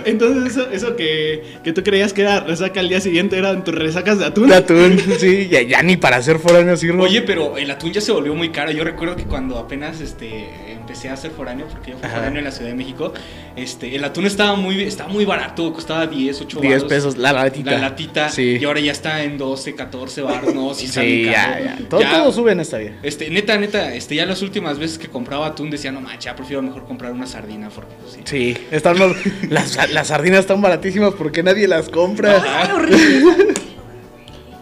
[0.08, 3.76] Entonces, eso, eso que, que tú creías que era resaca al día siguiente eran tus
[3.76, 4.50] resacas de atún.
[4.50, 5.48] De atún, sí.
[5.52, 7.02] Ya, ya ni para ser foráneo sirve.
[7.04, 8.72] Oye, pero el atún ya se volvió muy caro.
[8.72, 12.18] Yo recuerdo que cuando apenas este, empecé a ser foráneo, porque yo fui Ajá.
[12.18, 13.14] foráneo en la Ciudad de México,
[13.56, 16.90] este, el atún estaba muy, estaba muy barato, costaba 10, 8 10 baros.
[16.90, 17.72] pesos la latita.
[17.72, 18.30] La latita.
[18.30, 18.58] Sí.
[18.62, 20.54] Y ahora ya está en 12, 14 baros.
[20.54, 21.78] No, sí Sí, ya, ya.
[21.90, 22.94] Todo, todo sube en esta vida.
[23.04, 26.62] Este, neta, neta, este, ya las últimas veces que compraba atún decía, no mancha, prefiero
[26.62, 28.22] mejor comprar una sardina porque pues, sí.
[28.26, 29.16] Sí, están los-
[29.50, 32.40] las, las sardinas están baratísimas porque nadie las compra.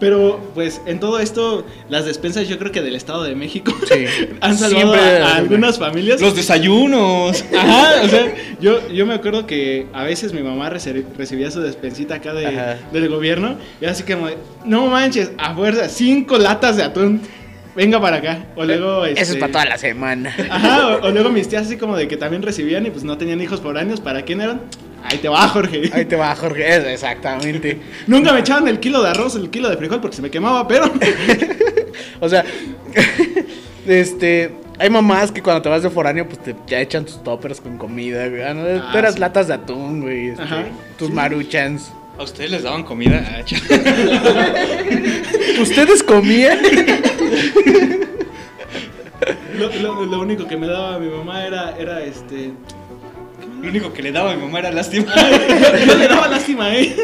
[0.00, 4.04] Pero pues en todo esto, las despensas yo creo que del Estado de México Sí.
[4.40, 6.20] han salvado Siempre- a, a algunas familias.
[6.22, 7.44] Los desayunos.
[7.56, 12.14] Ajá, o sea, yo, yo me acuerdo que a veces mi mamá recibía su despensita
[12.14, 12.76] acá de- Ajá.
[12.94, 17.20] del gobierno y así como, de, no manches, a fuerza, cinco latas de atún,
[17.74, 18.46] venga para acá.
[18.56, 19.04] O luego...
[19.06, 20.34] Eso es este, para toda la semana.
[20.50, 23.16] Ajá, o, o luego mis tías así como de que también recibían y pues no
[23.18, 24.60] tenían hijos foráneos, ¿para quién eran?
[25.10, 25.90] Ahí te va, Jorge.
[25.92, 26.76] Ahí te va, Jorge.
[26.76, 27.78] Eso, exactamente.
[28.06, 30.66] Nunca me echaban el kilo de arroz, el kilo de frijol porque se me quemaba,
[30.68, 30.90] pero...
[32.20, 32.44] O sea,
[33.86, 34.52] este.
[34.78, 37.78] Hay mamás que cuando te vas de foráneo, pues te ya echan tus toppers con
[37.78, 38.42] comida, güey.
[38.42, 39.20] Ah, no, Ah, tú eras sí.
[39.20, 40.28] latas de atún, güey.
[40.28, 40.64] este, Ajá.
[40.98, 41.14] tus Sí.
[41.14, 41.92] maruchans.
[42.18, 43.22] ¿A ustedes les daban comida?
[43.26, 43.42] Ah,
[45.60, 46.58] ¿Ustedes comían?
[49.58, 52.52] Lo, lo- lo único que me daba mi mamá era, era este...
[53.66, 55.12] Lo único que le daba a mi mamá era lástima.
[55.86, 56.94] Yo le daba lástima, ¿eh?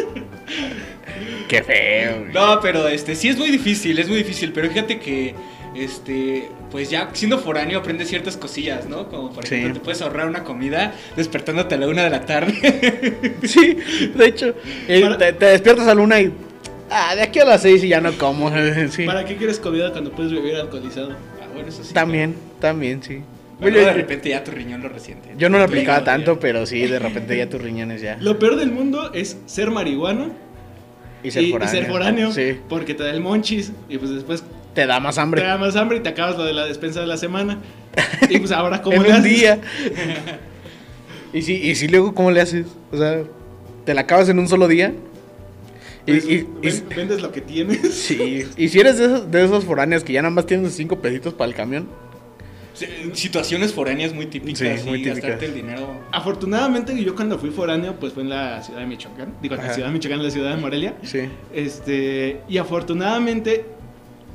[1.48, 2.33] Qué feo, güey.
[2.33, 5.35] No, pero este sí es muy difícil, es muy difícil, pero fíjate que
[5.75, 9.09] este pues ya siendo foráneo aprendes ciertas cosillas, ¿no?
[9.09, 9.57] Como por Sí.
[9.57, 13.33] ejemplo, te puedes ahorrar una comida despertándote a la una de la tarde.
[13.42, 13.77] Sí,
[14.14, 14.55] de hecho,
[14.87, 16.33] eh, te despiertas a la una y.
[16.90, 18.51] Ah, de aquí a las seis y ya no como.
[18.90, 19.05] Sí.
[19.05, 21.11] ¿Para qué quieres comida cuando puedes vivir alcoholizado?
[21.42, 21.92] Ah, bueno, eso sí.
[21.92, 23.20] También, también, sí.
[23.62, 25.31] Pero de repente ya tu riñón lo resiente.
[25.38, 28.16] yo no lo aplicaba tanto, pero sí, de repente ya tus riñones ya.
[28.20, 30.33] Lo peor del mundo es ser marihuano
[31.22, 31.72] Y ser y, y foráneo.
[31.72, 32.33] ser foráneo.
[32.33, 32.59] Sí.
[32.68, 34.42] Porque te da el monchis y pues después
[34.75, 35.40] Te da más hambre.
[35.42, 37.59] te da más hambre y te acabas lo de la despensa de la semana.
[38.31, 39.25] Y pues ahora cómo en le un haces?
[39.40, 39.61] día.
[41.33, 42.66] y si, y si luego, ¿cómo le haces?
[42.90, 43.22] O sea,
[43.85, 44.92] ¿te la acabas en un solo día?
[46.07, 47.94] Y, Pues, y- y- ven- vendes lo que tienes.
[47.94, 48.44] sí.
[48.57, 51.01] Y si eres de esos, de esos foráneos que ya nada más tienen sus cinco
[51.01, 51.88] pesitos para el camión.
[53.13, 55.21] Situaciones foráneas muy típicas Sí, y muy típicas.
[55.21, 56.01] gastarte el dinero.
[56.11, 59.35] Afortunadamente yo cuando fui foráneo pues fue en la ciudad de Michoacán.
[59.43, 59.75] Digo, en la Ajá.
[59.75, 60.95] ciudad de Michoacán, en la ciudad de Morelia.
[61.03, 61.21] Sí.
[61.55, 63.67] Este, y afortunadamente,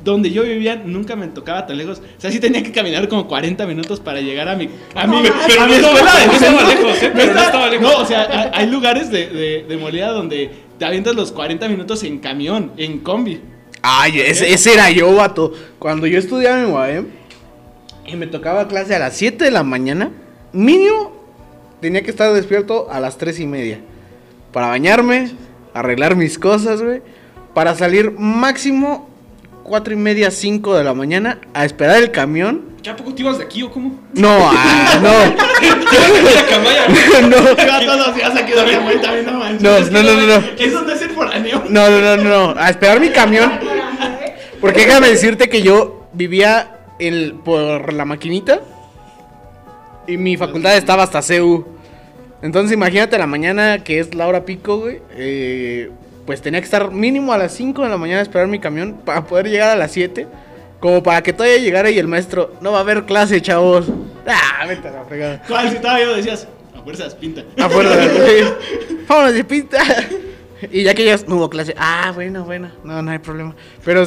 [0.04, 2.00] donde yo vivía nunca me tocaba tan lejos.
[2.00, 5.18] O sea, sí tenía que caminar como 40 minutos para llegar a mi, a mi,
[5.48, 7.12] pero a no mi estaba- escuela de no estaba lejos, ¿eh?
[7.16, 7.92] Pero no estaba lejos.
[7.92, 11.68] No, o sea, hay, hay lugares de, de, de Morelia donde te avientas los 40
[11.68, 13.42] minutos en camión, en combi.
[13.82, 15.54] Ay, ese, ese era yo, vato.
[15.80, 17.08] Cuando yo estudiaba en UAM
[18.08, 20.12] y me tocaba clase a las 7 de la mañana,
[20.54, 21.14] mínimo
[21.82, 23.80] tenía que estar despierto a las 3 y media.
[24.52, 25.32] Para bañarme,
[25.74, 27.02] arreglar mis cosas, güey.
[27.54, 29.10] Para salir máximo
[29.64, 33.38] 4 y media, 5 de la mañana a esperar el camión ¿Ya poco te ibas
[33.38, 34.00] de aquí o cómo?
[34.14, 35.12] No, ah, no.
[37.28, 37.30] No.
[37.30, 37.38] No.
[37.38, 38.14] No, no, no,
[40.84, 41.64] no es el foráneo.
[41.68, 42.60] No, no, no, no, no.
[42.60, 43.60] A esperar mi camión.
[44.62, 48.62] Porque déjame decirte que yo vivía el, por la maquinita.
[50.08, 51.66] Y mi facultad estaba hasta CU.
[52.42, 55.02] Entonces imagínate la mañana que es la hora pico, güey.
[55.16, 55.92] eh,
[56.26, 58.96] pues tenía que estar mínimo a las 5 de la mañana a esperar mi camión
[59.06, 60.28] para poder llegar a las 7.
[60.80, 63.88] Como para que todavía llegara y el maestro, no va a haber clase, chavos.
[64.28, 65.42] Ah, vete a la fregada.
[65.48, 65.72] ¿Cuál?
[65.72, 67.44] Si todavía decías, a fuerzas, pinta.
[67.58, 68.54] Afuera de
[69.08, 69.80] Vámonos de pinta.
[70.72, 73.56] Y ya que ya no hubo clase, ah, bueno, bueno, no, no hay problema.
[73.86, 74.06] Pero, o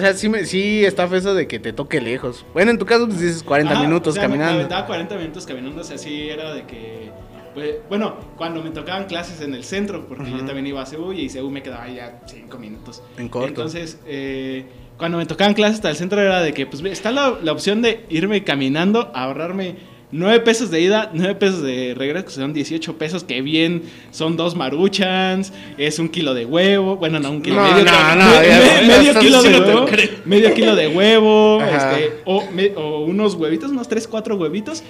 [0.00, 2.44] sea, sí, me, sí está feo eso de que te toque lejos.
[2.52, 4.54] Bueno, en tu caso, pues dices 40 Ajá, minutos o sea, me- Me caminando.
[4.60, 7.10] aventaba 40 minutos caminando, o sea, sí era de que.
[7.54, 11.12] pues, bueno, cuando me tocaban clases en el centro, porque yo también iba a CEU
[11.12, 13.02] y CEU me quedaba ya 5 minutos.
[13.16, 13.48] En corto.
[13.48, 17.36] Entonces, eh, cuando me tocaban clases hasta el centro era de que, pues, está la,
[17.42, 19.76] la opción de irme caminando, ahorrarme
[20.10, 24.36] 9 pesos de ida, 9 pesos de regreso, que son 18 pesos, que bien son
[24.36, 28.24] dos maruchans, es un kilo de huevo, bueno, no, un kilo, No, medio, no, no,
[28.24, 29.86] me- kilo de huevo,
[30.24, 34.82] medio kilo de huevo, este, o, me- o unos huevitos, unos 3, 4 huevitos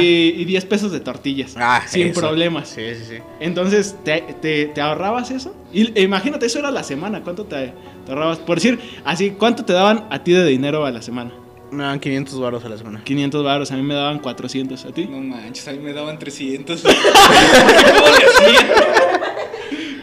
[0.00, 1.54] y, y 10 pesos de tortillas.
[1.56, 2.20] Ah, sin eso.
[2.20, 2.68] problemas.
[2.68, 3.14] Sí, sí, sí.
[3.40, 5.54] Entonces, ¿te, te, te ahorrabas eso?
[5.72, 7.22] Y e imagínate, eso era la semana.
[7.22, 7.72] ¿Cuánto te,
[8.06, 8.38] te ahorrabas?
[8.38, 11.32] Por decir, así, ¿cuánto te daban a ti de dinero a la semana?
[11.70, 13.00] Me dan 500 baros a la semana.
[13.04, 14.84] 500 baros, a mí me daban 400.
[14.84, 15.06] ¿A ti?
[15.06, 16.82] No manches, a mí me daban 300.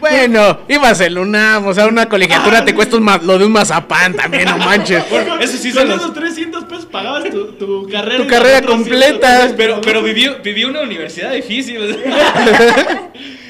[0.00, 3.52] Bueno, ibas el UNAM, o sea, una colegiatura te cuesta un ma- lo de un
[3.52, 5.02] mazapán también, no manches.
[5.40, 8.22] Eso sí, con esos 300 pesos pagabas tu, tu carrera.
[8.22, 9.46] Tu carrera los completa.
[9.46, 11.78] 100 Pero, pero viví, viví una universidad difícil.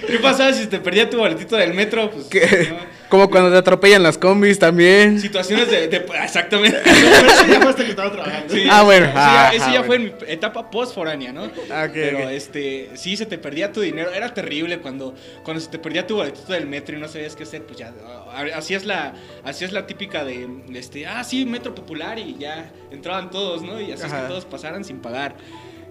[0.07, 2.11] ¿Qué pasaba si te perdía tu boletito del metro?
[2.11, 2.29] Pues,
[2.71, 2.98] no.
[3.09, 5.19] Como cuando te atropellan las combis también.
[5.19, 6.79] Situaciones de, de- Exactamente.
[6.85, 8.53] Eso ya fue hasta que estaba trabajando.
[8.55, 9.07] Sí, Ah, bueno.
[9.07, 9.87] Eso ya, Ah, eso ah, ya bueno.
[9.87, 11.45] fue en mi etapa post foránea, ¿no?
[11.71, 14.13] Ah, ok, Pero este, sí, se te perdía tu dinero.
[14.13, 17.45] Era terrible cuando, cuando se te perdía tu boletito del metro y no sabías qué
[17.45, 17.63] hacer.
[17.65, 17.95] Pues ya,
[18.31, 23.31] ah, hacías la, hacías la típica de, este, ah, sí, metro popular y ya entraban
[23.31, 23.81] todos, ¿no?
[23.81, 24.23] Y hacías Ajá.
[24.23, 25.35] que todos pasaran sin pagar.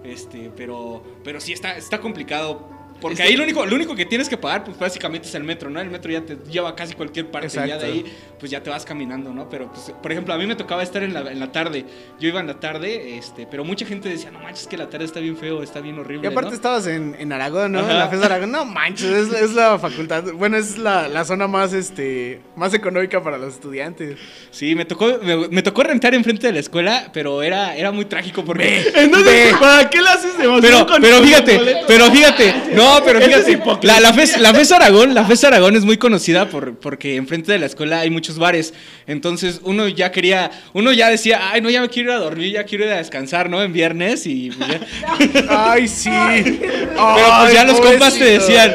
[0.04, 2.77] Este, pero, pero sí está, está complicado.
[3.00, 5.70] Porque ahí lo único, lo único que tienes que pagar, pues básicamente es el metro,
[5.70, 5.80] ¿no?
[5.80, 7.48] El metro ya te lleva casi cualquier parte.
[7.48, 7.86] y Ya Exacto.
[7.86, 8.04] de ahí,
[8.38, 9.48] pues ya te vas caminando, ¿no?
[9.48, 11.84] Pero, pues, por ejemplo, a mí me tocaba estar en la, en la tarde.
[12.18, 15.04] Yo iba en la tarde, este, pero mucha gente decía, no manches, que la tarde
[15.04, 16.28] está bien feo, está bien horrible.
[16.28, 16.56] Y aparte ¿no?
[16.56, 17.80] estabas en, en Aragón, ¿no?
[17.80, 17.90] Ajá.
[17.90, 18.50] En la FES de Aragón.
[18.52, 20.24] No manches, es, es la facultad.
[20.34, 24.18] Bueno, es la, la zona más este más económica para los estudiantes.
[24.50, 28.04] Sí, me tocó, me, me tocó rentar enfrente de la escuela, pero era, era muy
[28.04, 28.90] trágico porque.
[28.94, 33.44] Entonces, ¿para qué le haces de Pero, pero fíjate, pero fíjate, no, pero Eso es
[33.46, 37.16] fíjate, la, la, FES, la FES Aragón, la FES Aragón es muy conocida por, porque
[37.16, 38.74] enfrente de la escuela hay muchos bares,
[39.06, 42.52] entonces uno ya quería, uno ya decía, ay, no, ya me quiero ir a dormir,
[42.52, 43.62] ya quiero ir a descansar, ¿no?
[43.62, 45.46] En viernes y pues, ya.
[45.72, 46.10] Ay, sí.
[46.10, 48.74] Pero pues ya los compas te decían,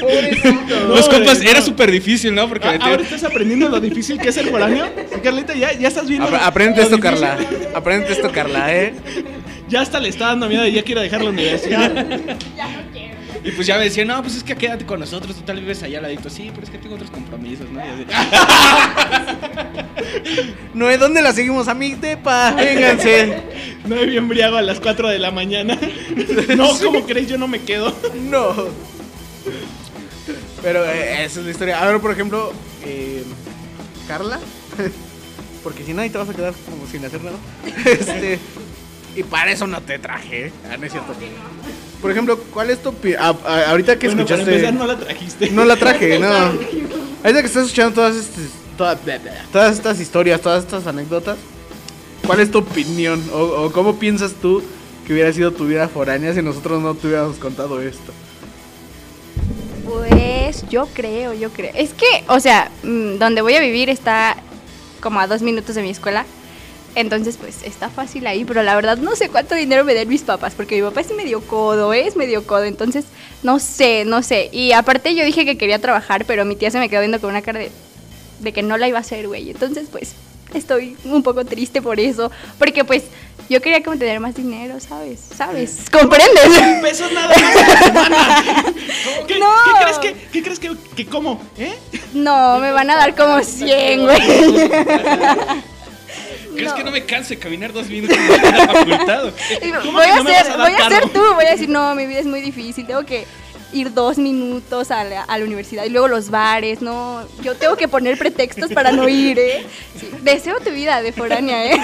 [0.88, 1.64] los No, compas, era no.
[1.64, 2.48] súper difícil, ¿no?
[2.48, 4.86] Porque Ah, meter- Ahora estás aprendiendo lo difícil que es el foráneo.
[5.12, 6.28] Sí, Carlita, ya, ya estás viendo.
[6.36, 7.20] Aprende esto, difícil.
[7.20, 7.38] Carla.
[7.74, 8.94] Aprende esto, Carla, ¿eh?
[9.68, 11.90] Ya hasta le está dando miedo y ya quiere dejar la universidad.
[13.42, 15.98] Y pues ya me decían, no, pues es que quédate con nosotros, total vives allá
[15.98, 16.28] al ladito.
[16.28, 17.80] Sí, pero es que tengo otros compromisos, ¿no?
[17.84, 18.06] Y así.
[20.74, 22.52] No, ¿de dónde la seguimos a mi depa?
[22.52, 23.42] Vénganse.
[23.86, 25.78] No me bien embriago a las 4 de la mañana.
[26.56, 27.28] No, como creéis?
[27.28, 27.94] Yo no me quedo.
[28.14, 28.54] No.
[30.62, 31.82] Pero eh, esa es la historia.
[31.82, 32.52] A ver, por ejemplo,
[32.84, 33.24] eh,
[34.06, 34.38] Carla.
[35.62, 37.36] Porque si no, ahí te vas a quedar como sin hacer nada.
[37.84, 38.38] Este,
[39.16, 40.46] y para eso no te traje.
[40.46, 40.52] ¿eh?
[40.70, 41.14] Ah, no es cierto.
[42.00, 44.66] Por ejemplo, ¿cuál es tu opi- ah, ah, ahorita que Bueno, para escuchaste?
[44.66, 45.50] empezar, no la trajiste.
[45.50, 46.26] No la traje, no.
[46.28, 48.44] Ahorita que estás escuchando todas estas,
[48.76, 48.98] toda-
[49.52, 51.36] todas estas historias, todas estas anécdotas,
[52.26, 53.22] ¿cuál es tu opinión?
[53.32, 54.62] O, o cómo piensas tú
[55.06, 58.12] que hubiera sido tu vida foránea si nosotros no te hubiéramos contado esto?
[59.84, 61.72] Pues yo creo, yo creo.
[61.74, 64.36] Es que, o sea, mm, donde voy a vivir está
[65.00, 66.24] como a dos minutos de mi escuela.
[66.96, 70.22] Entonces, pues está fácil ahí, pero la verdad no sé cuánto dinero me den mis
[70.22, 73.04] papás, porque mi papá es medio codo, es medio codo, entonces
[73.42, 74.48] no sé, no sé.
[74.52, 77.30] Y aparte yo dije que quería trabajar, pero mi tía se me quedó viendo con
[77.30, 77.70] una cara de,
[78.40, 79.50] de que no la iba a hacer, güey.
[79.50, 80.14] Entonces, pues
[80.52, 83.04] estoy un poco triste por eso, porque pues
[83.48, 85.20] yo quería como tener más dinero, ¿sabes?
[85.36, 85.82] ¿Sabes?
[85.92, 86.42] ¿Comprendes?
[86.82, 88.64] pesos nada más a la semana.
[88.64, 89.46] ¿Cómo que- No.
[89.64, 91.40] ¿Qué crees que, qué crees que, que cómo?
[91.56, 91.72] ¿Eh?
[92.14, 94.18] No, me van a dar como 100, güey.
[96.60, 98.16] ¿Crees que no me canso de caminar dos minutos
[99.92, 102.20] Voy a no a dar voy a ser tú, voy a decir, no, mi vida
[102.20, 103.24] es muy difícil, tengo que
[103.72, 107.76] ir dos minutos a la, a la universidad y luego los bares, no, yo tengo
[107.76, 109.66] que poner pretextos para no ir, ¿eh?
[109.98, 111.80] Sí, deseo tu vida de foránea, ¿eh?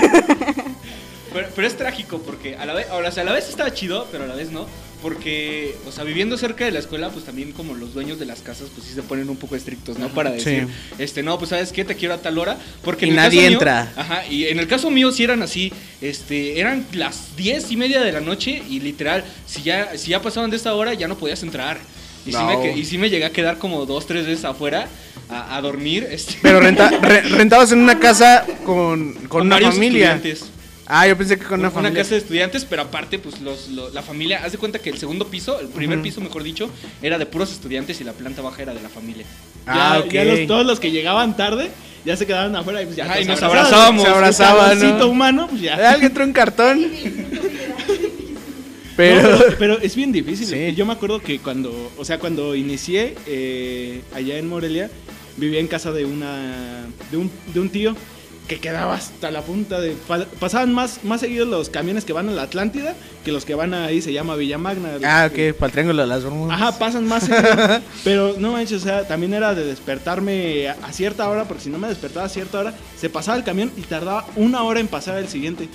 [1.33, 4.07] Pero, pero es trágico porque a la vez, o sea, a la vez estaba chido,
[4.11, 4.67] pero a la vez no.
[5.07, 8.41] Porque, o sea, viviendo cerca de la escuela, pues también como los dueños de las
[8.41, 10.09] casas, pues sí se ponen un poco estrictos, ¿no?
[10.09, 10.67] Para decir,
[10.99, 12.59] este, no, pues sabes qué, te quiero a tal hora.
[12.83, 13.93] Porque Y en nadie caso mío- entra.
[13.97, 18.01] ajá, y en el caso mío sí eran así, este, eran las diez y media
[18.01, 21.17] de la noche y literal, si ya, si ya pasaban de esta hora, ya no
[21.17, 21.79] podías entrar.
[22.27, 22.47] Y, sí, No.
[22.49, 24.89] me, que- y sí me llegué a quedar como dos, tres veces afuera
[25.29, 26.05] a, a dormir.
[26.11, 30.17] Este, Pero renta- re- rentabas en una casa con, con, Con una varios familia.
[30.17, 30.51] estudiantes.
[30.89, 32.03] Ah, yo pensé que con una, una familia.
[32.03, 34.99] casa de estudiantes, pero aparte, pues los, lo- la familia, haz de cuenta que el
[34.99, 36.71] segundo piso, el primer piso, mejor dicho,
[37.03, 39.27] era de puros estudiantes y la planta baja era de la familia.
[39.67, 41.71] Ah, ya, ya los- todos los que llegaban tarde
[42.05, 44.03] ya se quedaban afuera y, pues ya Ajá, y todos nos abrazábamos.
[44.05, 45.09] Se abrazaban, ¿no?
[45.09, 45.91] humano, pues ya.
[45.91, 46.87] Alguien trae un cartón.
[48.97, 49.31] Pero.
[49.31, 50.47] No, pero, pero es bien difícil.
[50.47, 50.75] Sí.
[50.75, 54.91] Yo me acuerdo que cuando, o sea, cuando inicié eh, allá en Morelia,
[55.37, 57.95] vivía en casa de una, de un, de un tío
[58.47, 62.29] que quedaba hasta la punta de, pa- pasaban más, más seguidos los camiones que van
[62.29, 62.95] a la Atlántida
[63.25, 64.91] que los que van ahí, se llama Villa Magna.
[65.05, 66.55] Ah, ok, para el triángulo de las Bermudas.
[66.61, 67.81] Ajá, pasan más seguido.
[68.05, 71.71] pero no manches, o sea, también era de despertarme a, a cierta hora, porque si
[71.71, 74.87] no me despertaba a cierta hora, se pasaba el camión y tardaba una hora en
[74.87, 75.69] pasar el siguiente.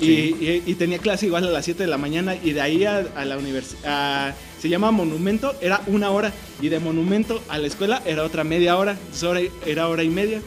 [0.00, 2.84] Y, y- y tenía clase igual a las 7 de la mañana y de ahí
[2.84, 6.32] a, a la universidad, se llama Monumento, era una hora.
[6.60, 10.40] Y de Monumento a la escuela era otra media hora, hora era hora y media.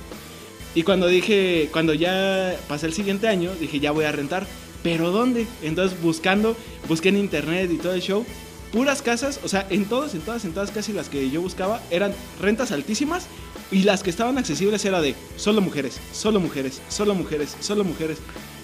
[0.75, 4.45] Y cuando dije, cuando ya pasé el siguiente año, dije, ya voy a rentar.
[4.83, 5.45] ¿Pero dónde?
[5.61, 6.55] Entonces buscando,
[6.87, 8.25] busqué en internet y todo el show.
[8.71, 11.81] Puras casas, o sea, en todas, en todas, en todas casi las que yo buscaba
[11.91, 13.25] eran rentas altísimas
[13.69, 18.17] y las que estaban accesibles era de solo mujeres, solo mujeres, solo mujeres, solo mujeres.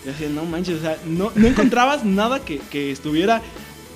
[0.05, 3.41] Y así, no manches, o sea, no, no encontrabas nada que, que estuviera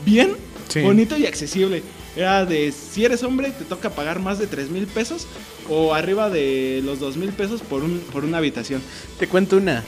[0.05, 0.36] bien,
[0.68, 0.82] Sí.
[0.82, 1.82] bonito y accesible.
[2.16, 5.28] Era de si eres hombre, te toca pagar más de 3 mil pesos
[5.70, 8.82] o arriba de los 2 mil pesos por, un, por una habitación.
[9.20, 9.84] Te cuento una.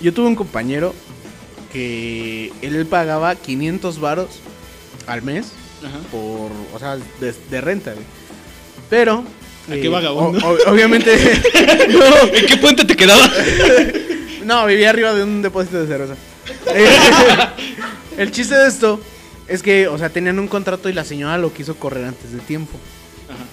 [0.00, 0.94] Yo tuve un compañero
[1.72, 4.28] que él pagaba 500 varos
[5.06, 5.48] al mes
[5.84, 5.98] Ajá.
[6.10, 8.06] por, o sea, de, de renta, güey.
[8.88, 9.22] Pero
[9.70, 10.38] ¿A qué vagabundo?
[10.46, 11.12] o- o- obviamente
[12.32, 13.30] ¿En qué puente te quedaba?
[14.44, 16.14] no, vivía arriba de un depósito de cerveza.
[16.74, 16.88] Eh,
[18.16, 18.98] el chiste de esto
[19.48, 22.38] es que, o sea, tenían un contrato y la señora lo quiso correr antes de
[22.40, 22.78] tiempo.
[23.28, 23.44] Ajá.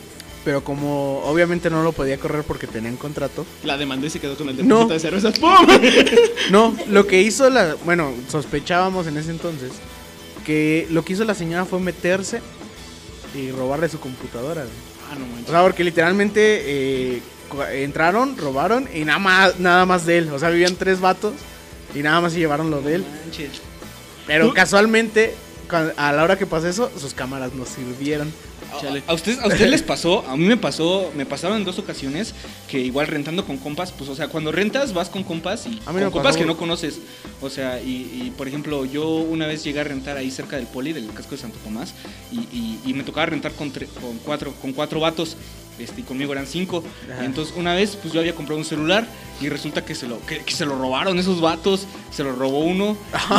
[0.43, 4.35] Pero como obviamente no lo podía correr porque tenían contrato, La demandó y se quedó
[4.35, 4.87] con el No.
[4.87, 5.39] depósito de cervezas.
[5.39, 5.67] ¡Pum!
[6.51, 7.75] No, lo que hizo la.
[7.83, 9.71] Bueno, sospechábamos en ese entonces
[10.45, 12.41] que lo que hizo la señora fue meterse
[13.33, 14.65] y robarle su computadora.
[15.11, 15.49] Ah, no O manches.
[15.49, 17.21] sea, porque literalmente eh,
[17.73, 20.29] entraron, robaron y nada más, nada más de él.
[20.31, 21.33] O sea, vivían tres vatos
[21.95, 23.05] y nada más se llevaron lo de él.
[23.23, 23.49] Manches.
[24.27, 24.53] Pero ¿Tú?
[24.53, 25.33] casualmente,
[25.73, 28.31] a la hora que pasó eso, sus cámaras no sirvieron.
[28.81, 29.03] Chale.
[29.07, 30.25] ¿A ustedes, ¿A ustedes les pasó?
[30.27, 32.33] A mí me pasó, me pasaron en dos ocasiones
[32.67, 36.11] que igual rentando con compas, pues o sea, cuando rentas vas con compas y con
[36.11, 36.39] compas pasó.
[36.39, 36.99] que no conoces.
[37.41, 40.65] O sea, y, y, por ejemplo, yo una vez llegué a rentar ahí cerca del
[40.67, 41.93] poli, del casco de Santo Tomás,
[42.31, 45.37] y, y- y me tocaba rentar con, tre- con cuatro, con cuatro vatos.
[45.79, 46.83] Este, y conmigo eran cinco.
[47.13, 47.25] Ajá.
[47.25, 49.05] Entonces, una vez, pues yo había comprado un celular
[49.41, 51.85] y resulta que se lo, que, que se lo robaron esos vatos.
[52.11, 52.97] Se lo robó uno.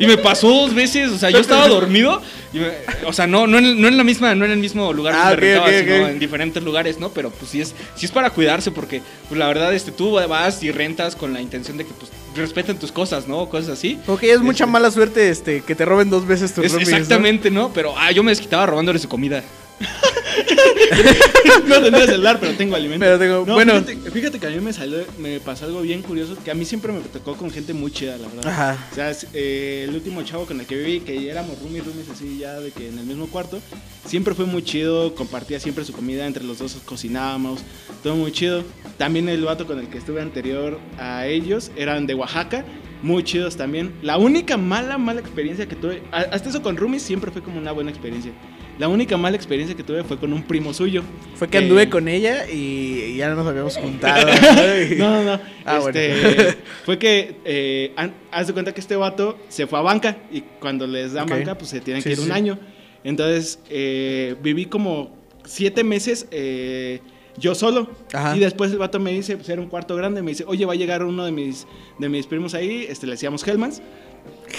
[0.00, 1.10] Y, y me pasó dos veces.
[1.12, 2.20] O sea, yo estaba dormido.
[2.52, 2.72] y me-
[3.06, 5.30] o sea, no, no, en, no en la misma, no en el mismo lugar Ah,
[5.30, 6.10] donde ok, rentaba, ok, sino ok.
[6.10, 7.10] en diferentes lugares, ¿no?
[7.10, 10.62] Pero pues sí es, sí es para cuidarse porque, pues la verdad, este, tú vas
[10.64, 13.48] y rentas con la intención de que pues respeten tus cosas, ¿no?
[13.48, 13.96] Cosas así.
[14.04, 16.88] Porque es mucha Este, mala suerte este, que te roben dos veces tus es- roomies,
[16.88, 17.72] exactamente, ¿no?
[17.72, 19.44] Pero ah, yo me desquitaba robándole su comida.
[21.68, 23.04] no tendría celular, pero tengo alimento.
[23.04, 23.74] Pero tengo- No, bueno.
[23.82, 26.64] Fíjate, fíjate que a mí me, salió, me pasó algo bien curioso, que a mí
[26.64, 28.46] siempre me tocó con gente muy chida, la verdad.
[28.48, 28.88] Ajá.
[28.90, 31.84] O sea, es, eh, el último chavo con el que viví, que ya éramos roomies,
[31.86, 33.60] roomies así ya de que en el mismo cuarto,
[34.06, 37.60] siempre fue muy chido, compartía siempre su comida, entre los dos cocinábamos,
[38.02, 38.62] todo muy chido.
[38.98, 42.64] También el vato con el que estuve anterior a ellos eran de Oaxaca,
[43.02, 43.92] muy chidos también.
[44.02, 47.72] La única mala, mala experiencia que tuve, hasta eso con roomies siempre fue como una
[47.72, 48.32] buena experiencia.
[48.78, 51.02] La única mala experiencia que tuve fue con un primo suyo.
[51.36, 54.26] Fue que anduve con ella y ya no nos habíamos juntado.
[54.98, 55.40] No, no, no.
[55.64, 55.98] Ah, bueno.
[55.98, 57.94] Este, Fue que, eh,
[58.30, 61.30] haz de cuenta que este vato se fue a banca y cuando les dan Ok.
[61.30, 62.58] banca, pues se tienen Sí, que ir sí, un año.
[63.04, 67.00] Entonces, eh, viví como siete meses eh,
[67.36, 67.90] yo solo.
[68.12, 68.36] Ajá.
[68.36, 70.72] Y después el vato me dice, pues era un cuarto grande, me dice, oye, va
[70.72, 71.66] a llegar uno de mis,
[71.98, 73.82] de mis primos ahí, este, le decíamos Hellmans.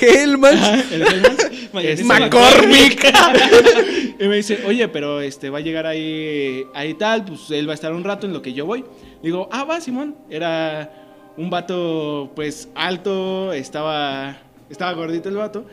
[0.02, 0.62] Hellmans.
[0.62, 1.50] Ajá, el Hellmans.
[1.76, 3.06] Este, McCormick.
[4.20, 7.72] y me dice, oye, pero este va a llegar ahí, ahí tal, pues él va
[7.72, 8.86] a estar un rato en lo que yo voy.
[9.22, 10.16] Digo, ah, va, Simón.
[10.30, 10.90] Era
[11.36, 14.38] un vato, pues, alto, estaba,
[14.70, 15.66] estaba gordito el vato,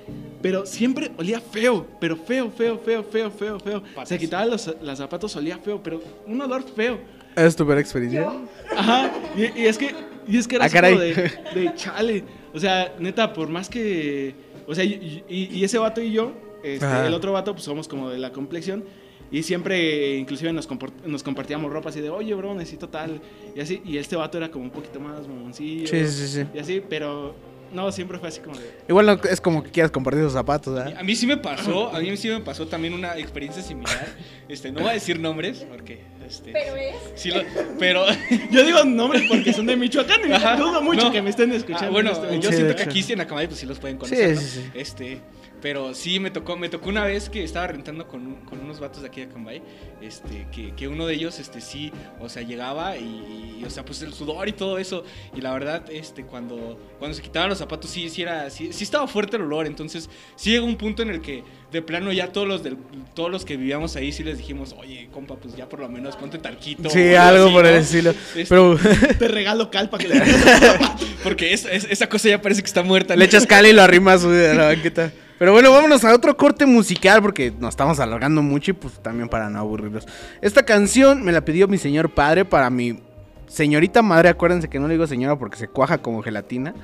[0.43, 3.83] pero siempre olía feo, pero feo, feo, feo, feo, feo, feo.
[4.05, 6.99] Se quitaba los, los zapatos, olía feo, pero un olor feo.
[7.37, 8.29] ¿Es tu peor experiencia?
[8.77, 9.95] Ajá, y, y es que
[10.27, 10.95] Y es que era Ah, caray.
[10.95, 11.13] como de,
[11.55, 12.25] de chale.
[12.55, 14.35] O sea, neta, por más que.
[14.67, 16.33] O sea, y, y- y ese vato y yo,
[16.63, 18.85] este, el otro vato, pues somos como de la complexión.
[19.31, 23.21] Y siempre, inclusive, nos, comport- nos compartíamos ropa así de, oye, bro, necesito tal.
[23.57, 23.81] Y así.
[23.85, 25.87] Y este vato era como un poquito más mamoncillo.
[25.87, 26.45] Sí, sí, sí.
[26.55, 27.35] Y así, pero
[27.73, 28.71] no, siempre fue así como de.
[28.91, 30.99] Igual no es como que quieras compartir tus zapatos, ¿verdad?
[30.99, 34.07] A mí sí me pasó, a mí sí me pasó también una experiencia similar.
[34.49, 36.01] Este, no voy a decir nombres porque
[36.33, 36.95] este Pero es.
[37.15, 37.43] sí lo-
[37.79, 38.05] pero
[38.51, 41.13] Yo digo nombres porque son de Michoacán y dudo mucho no.
[41.13, 41.87] que me estén escuchando.
[41.87, 42.51] Ah, bueno, en este yo.
[42.51, 44.41] Sí, siento que aquí en Acamay pues sí los pueden conocer, Sí, ¿no?
[44.41, 44.71] sí, sí.
[44.75, 45.21] Este,
[45.63, 49.01] pero sí me tocó, me tocó una vez que estaba rentando con, con unos vatos
[49.03, 49.63] de aquí de Acambay,
[50.03, 53.85] este, que, que uno de ellos, este, sí, o sea, llegaba y, y, o sea,
[53.85, 55.05] pues el sudor y todo eso,
[55.35, 58.83] y la verdad, este, cuando, cuando se quitaban los zapatos, sí, sí era, sí, sí
[58.85, 62.33] estaba fuerte el olor, entonces, sí llegó un punto en el que, de plano, ya
[62.33, 62.77] todos los del,
[63.15, 66.17] todos los que vivíamos ahí, sí les dijimos, oye, compa, pues ya por lo menos
[66.17, 66.91] ponte talquito.
[66.91, 67.81] Sí, algo así, por el ¿no?
[67.81, 68.11] estilo.
[68.11, 68.77] Este, Pero
[69.19, 70.21] Te regalo cal para que le
[71.23, 73.15] porque es- es- esa cosa ya parece que está muerta.
[73.17, 75.13] le echas cal y lo arrimas güey, a la banqueta.
[75.43, 79.29] Pero bueno, vámonos a otro corte musical porque nos estamos alargando mucho y pues también
[79.29, 80.07] para no aburrirlos.
[80.41, 83.01] Esta canción me la pidió mi señor padre para mi
[83.49, 84.29] señorita madre.
[84.29, 86.75] Acuérdense que no le digo señora porque se cuaja como gelatina.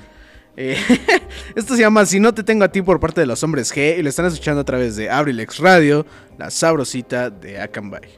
[0.57, 0.77] Eh,
[1.55, 3.97] esto se llama Si no te tengo a ti por parte de los hombres G
[3.97, 6.05] y lo están escuchando a través de Abrilex Radio,
[6.37, 8.18] la sabrosita de Akanbay.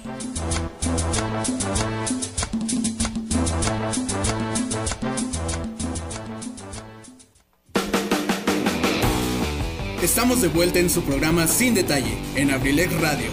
[10.01, 13.27] Estamos de vuelta en su programa Sin Detalle, en Abrilex Radio.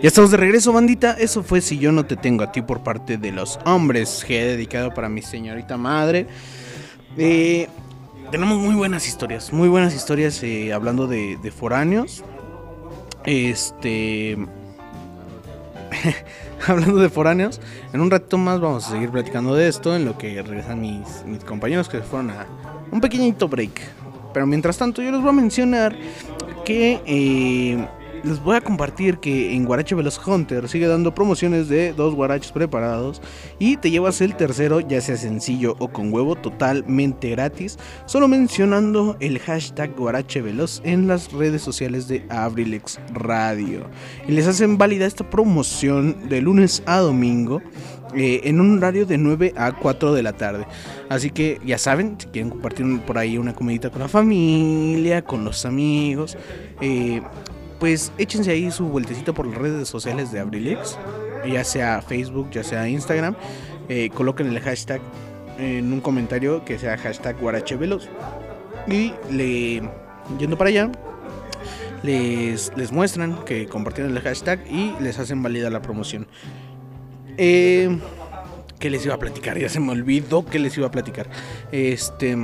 [0.00, 1.16] Ya estamos de regreso, bandita.
[1.18, 4.28] Eso fue Si yo no te tengo a ti por parte de los hombres G,
[4.28, 6.28] dedicado para mi señorita madre.
[7.16, 7.66] Eh,
[8.32, 12.24] tenemos muy buenas historias, muy buenas historias eh, hablando de, foráneos.
[13.26, 14.36] Este.
[16.66, 17.60] hablando de foráneos,
[17.92, 21.26] en un ratito más vamos a seguir platicando de esto, en lo que regresan mis,
[21.26, 22.46] mis compañeros que fueron a
[22.90, 23.78] un pequeñito break.
[24.32, 25.94] Pero mientras tanto, yo les voy a mencionar
[26.64, 27.86] que eh,
[28.24, 32.52] les voy a compartir que en Guarache Veloz Hunter sigue dando promociones de dos guaraches
[32.52, 33.20] preparados
[33.58, 39.16] y te llevas el tercero, ya sea sencillo o con huevo, totalmente gratis, solo mencionando
[39.20, 43.88] el hashtag Guarache Veloz en las redes sociales de Abrilex Radio.
[44.28, 47.60] Y les hacen válida esta promoción de lunes a domingo.
[48.14, 50.66] eh, en un horario de 9 a 4 de la tarde.
[51.08, 55.44] Así que ya saben, si quieren compartir por ahí una comidita con la familia, con
[55.44, 56.36] los amigos,
[56.80, 57.22] eh,
[57.82, 60.96] pues échense ahí su vueltecita por las redes sociales de Abrilex,
[61.44, 63.34] ya sea Facebook, ya sea Instagram,
[63.88, 65.00] eh, coloquen el hashtag
[65.58, 68.08] en un comentario que sea hashtag guarachevelos
[68.86, 69.82] y le
[70.38, 70.92] yendo para allá
[72.04, 76.28] les, les muestran que compartieron el hashtag y les hacen válida la promoción.
[77.36, 77.98] Eh,
[78.78, 79.58] ¿Qué les iba a platicar?
[79.58, 81.28] Ya se me olvidó que les iba a platicar.
[81.72, 82.36] Este.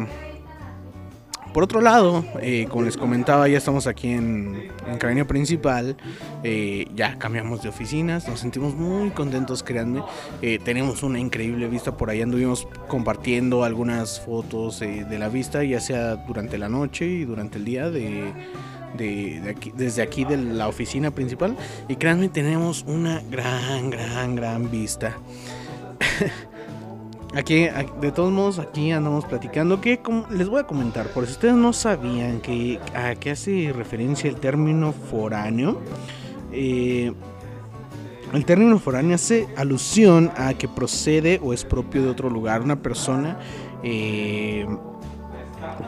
[1.59, 5.97] Por otro lado, eh, como les comentaba, ya estamos aquí en, en Camino Principal.
[6.45, 10.05] eh, ya cambiamos de oficinas, nos sentimos muy contentos, créanme.
[10.41, 12.23] Eh, tenemos una increíble vista por ahí.
[12.23, 17.65] Anduvimos compartiendo algunas fotos de la vista, ya sea durante la noche y durante el
[17.65, 18.33] día de-
[18.97, 21.57] de aquí, desde aquí de la oficina principal.
[21.89, 25.17] Y créanme, tenemos una gran, gran, gran vista.
[27.35, 27.68] Aquí,
[28.01, 30.01] de todos modos, aquí andamos platicando que
[30.31, 34.37] les voy a comentar, por si ustedes no sabían que a qué hace referencia el
[34.37, 35.79] término foráneo.
[36.53, 37.12] eh,
[38.33, 42.76] el término foráneo hace alusión a que procede o es propio de otro lugar, una
[42.76, 43.39] persona
[43.83, 44.66] eh,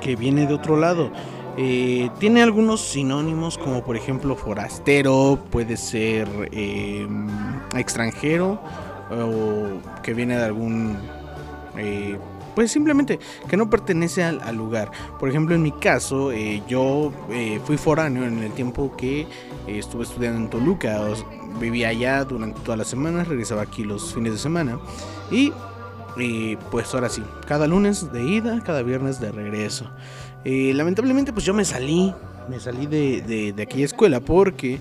[0.01, 1.11] que viene de otro lado.
[1.57, 6.29] Eh, tiene algunos sinónimos como por ejemplo forastero, puede ser
[7.77, 8.61] extranjero
[9.11, 10.97] o que viene de algún
[11.77, 12.19] eh,
[12.55, 13.19] pues simplemente
[13.49, 14.91] que no pertenece al, lugar.
[15.19, 19.27] Por ejemplo, en mi caso, eh, yo eh, fui foráneo en el tiempo que
[19.67, 21.01] estuve estudiando en Toluca.
[21.61, 24.79] vivía allá durante todas las semanas, regresaba aquí los fines de semana.
[25.31, 25.53] Y
[26.71, 29.91] pues ahora sí, cada lunes de ida, cada viernes de regreso.
[30.45, 32.13] Lamentablemente, pues yo me salí,
[32.49, 34.81] me salí de, de- de aquella escuela porque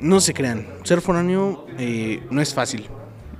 [0.00, 1.66] no se crean, ser foráneo
[2.30, 2.88] no es fácil.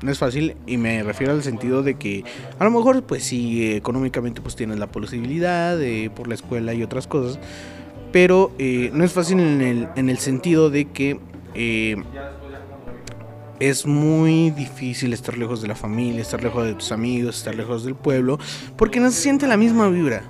[0.03, 2.25] No es fácil y me refiero al sentido de que
[2.59, 6.83] a lo mejor pues sí económicamente pues tienes la posibilidad de por la escuela y
[6.83, 7.41] otras cosas,
[8.13, 11.19] pero eh, no es fácil en el, en el sentido de que
[11.55, 11.97] eh,
[13.61, 17.85] es muy difícil estar lejos de la familia, estar lejos de tus amigos, estar lejos
[17.85, 18.39] del pueblo,
[18.77, 20.23] porque no se siente la misma vibra.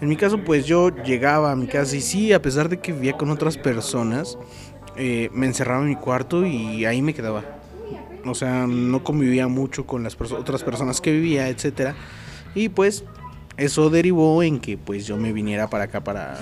[0.00, 2.92] En mi caso, pues yo llegaba a mi casa y sí, a pesar de que
[2.92, 4.38] vivía con otras personas,
[4.96, 7.55] eh, me encerraba en mi cuarto y ahí me quedaba.
[8.28, 11.94] O sea, no convivía mucho con las otras personas que vivía, etcétera.
[12.54, 13.04] Y pues
[13.56, 16.38] eso derivó en que pues yo me viniera para acá para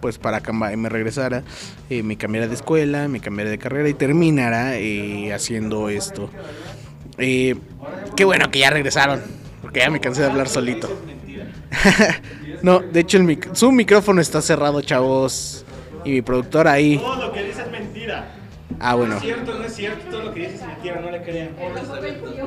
[0.00, 1.42] pues para que me regresara,
[1.90, 6.30] eh, me cambiara de escuela, me cambiara de carrera y terminara eh, haciendo esto.
[7.18, 7.56] Eh,
[8.16, 9.20] qué bueno que ya regresaron,
[9.60, 10.88] porque ya me cansé de hablar solito.
[12.62, 15.64] no, de hecho el mic- su micrófono está cerrado, chavos.
[16.04, 17.02] Y mi productor ahí.
[18.80, 19.14] Ah, bueno.
[19.14, 20.04] No es cierto, no es cierto.
[20.10, 21.50] Todo lo que dices es mentira, no le crean.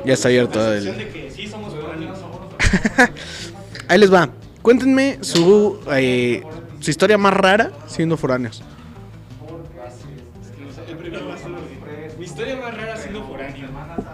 [0.06, 1.74] Ya está abierto el- de que sí somos.
[3.88, 4.30] Ahí les va.
[4.62, 6.44] cuéntenme su, eh,
[6.80, 8.64] su historia más rara siendo foráneos.
[12.18, 13.68] Mi historia más rara siendo foráneo.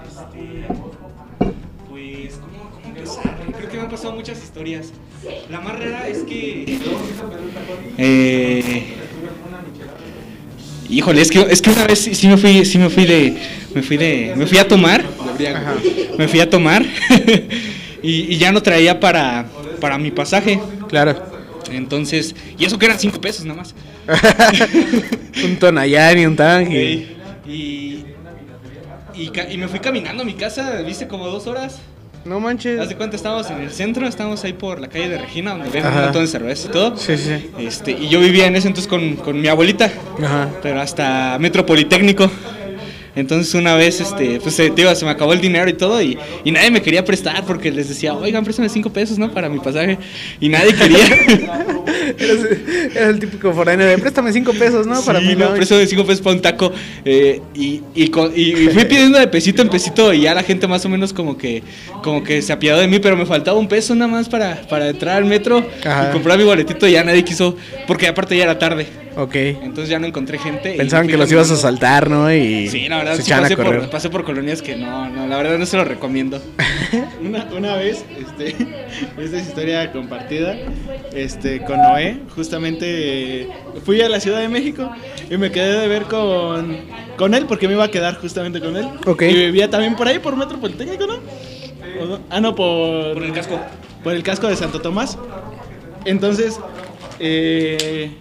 [0.08, 0.66] Este,
[1.90, 3.38] pues, ¿cómo, cómo empezar?
[3.58, 4.94] Creo que me han pasado muchas historias.
[5.50, 6.80] La más rara es que.
[7.98, 8.94] Eh,
[10.90, 13.38] híjole, es que, es que una vez sí, sí me fui, sí me fui de.
[13.74, 14.34] Me fui de.
[14.36, 15.04] Me fui a tomar.
[16.18, 16.86] Me fui a tomar.
[18.04, 19.46] y, y ya no traía para,
[19.80, 20.60] para mi pasaje.
[20.88, 21.38] Claro.
[21.72, 23.76] Entonces, y eso que eran cinco pesos nada más.
[25.44, 27.08] un Tonayán y un Tangi.
[27.48, 28.06] Y,
[29.16, 31.80] y, y me fui caminando a mi casa, viste, como dos horas.
[32.28, 32.80] No manches.
[32.80, 35.70] Haz de cuenta, estábamos en el centro, estábamos ahí por la calle de Regina, donde
[35.70, 36.98] venden un montón de cerveza y todo.
[36.98, 37.50] Sí, sí.
[37.58, 39.90] Este, y yo vivía en ese entonces con, con mi abuelita,
[40.22, 40.50] Ajá.
[40.62, 42.30] pero hasta Metro Politécnico.
[43.18, 46.18] Entonces una vez, este, pues eh, digo, se me acabó el dinero y todo y,
[46.46, 49.32] y nadie me quería prestar porque les decía, oigan, préstame cinco pesos, ¿no?
[49.34, 49.98] Para mi pasaje.
[50.40, 51.00] Y nadie quería.
[52.20, 52.40] Eres
[52.96, 55.02] el típico foráneo de préstame cinco pesos, ¿no?
[55.02, 56.72] Para Sí, mí no, de 5 pesos para un taco.
[57.06, 60.68] eh, y, y, y- y fui pidiendo de pesito en pesito y ya la gente
[60.68, 61.64] más o menos como que
[62.04, 64.90] como que se apiadó de mí, pero me faltaba un peso nada más para, para
[64.90, 66.08] entrar al metro Ajá.
[66.10, 67.56] y comprar mi boletito y ya nadie quiso,
[67.88, 68.88] porque aparte ya era tarde.
[69.18, 69.36] Ok.
[69.36, 70.76] Entonces ya no encontré gente.
[70.76, 72.32] y Pensaban que los ibas a saltar, ¿no?
[72.32, 73.80] Y Sí, la verdad, se sí a pasé correr.
[73.82, 76.40] por, pasé por colonias que no, no, la verdad no se lo recomiendo.
[77.22, 78.50] Una, una vez, este,
[79.18, 80.56] esta es historia compartida,
[81.14, 83.50] este, con Noé, justamente eh,
[83.84, 84.90] fui a la Ciudad de México
[85.30, 86.78] y me quedé de ver con,
[87.18, 88.86] con él porque me iba a quedar justamente con él.
[89.08, 89.24] Ok.
[89.24, 91.16] Y vivía también por ahí, por Metro Politécnico, ¿no?
[92.02, 92.20] ¿O no?
[92.30, 93.16] Ah, no, por...
[93.16, 93.60] Por el casco.
[94.04, 95.18] Por el casco de Santo Tomás.
[96.06, 96.60] Entonces,
[97.20, 98.12] eh,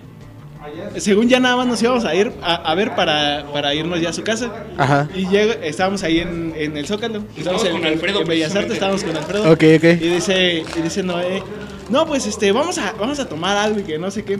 [0.98, 4.10] según ya nada más nos íbamos a ir a, a ver para, para irnos ya
[4.10, 4.50] a su casa.
[4.76, 5.08] Ajá.
[5.14, 7.22] Y llega, estábamos ahí en, en el Zócalo.
[7.36, 9.52] Estábamos en, con Alfredo, en Bellas Artes, estábamos con Alfredo.
[9.52, 9.84] Ok, ok.
[10.00, 11.42] Y dice, y dice Noé,
[11.88, 14.38] no, pues este, vamos a, vamos a tomar algo y que no sé qué.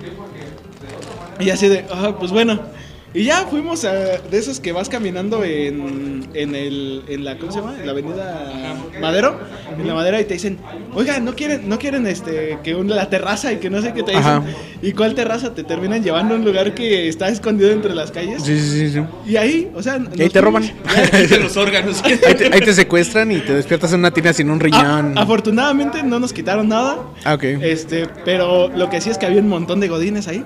[1.39, 2.76] Y así de, ah, pues bueno.
[3.17, 7.51] Y ya fuimos a, de esos que vas caminando en, en, el, en la, ¿cómo
[7.51, 7.75] se llama?
[7.81, 9.41] En la avenida Madero.
[9.79, 10.59] En la Madera y te dicen,
[10.93, 14.03] oiga, ¿no quieren, no quieren este, que un- la terraza y que no sé qué
[14.03, 14.27] te dicen?
[14.27, 14.43] Ajá.
[14.83, 15.55] ¿Y cuál terraza?
[15.55, 18.43] Te terminan llevando a un lugar que está escondido entre las calles.
[18.43, 18.91] Sí, sí, sí.
[18.91, 19.01] sí.
[19.27, 19.99] Y ahí, o sea...
[20.15, 20.63] Y ahí te roban.
[21.13, 22.03] De los órganos.
[22.05, 25.17] ahí, te, ahí te secuestran y te despiertas en una tina sin un riñón.
[25.17, 26.99] afortunadamente no nos quitaron nada.
[27.25, 27.45] Ah, ok.
[27.45, 30.45] Este, pero lo que sí es que había un montón de godines ahí.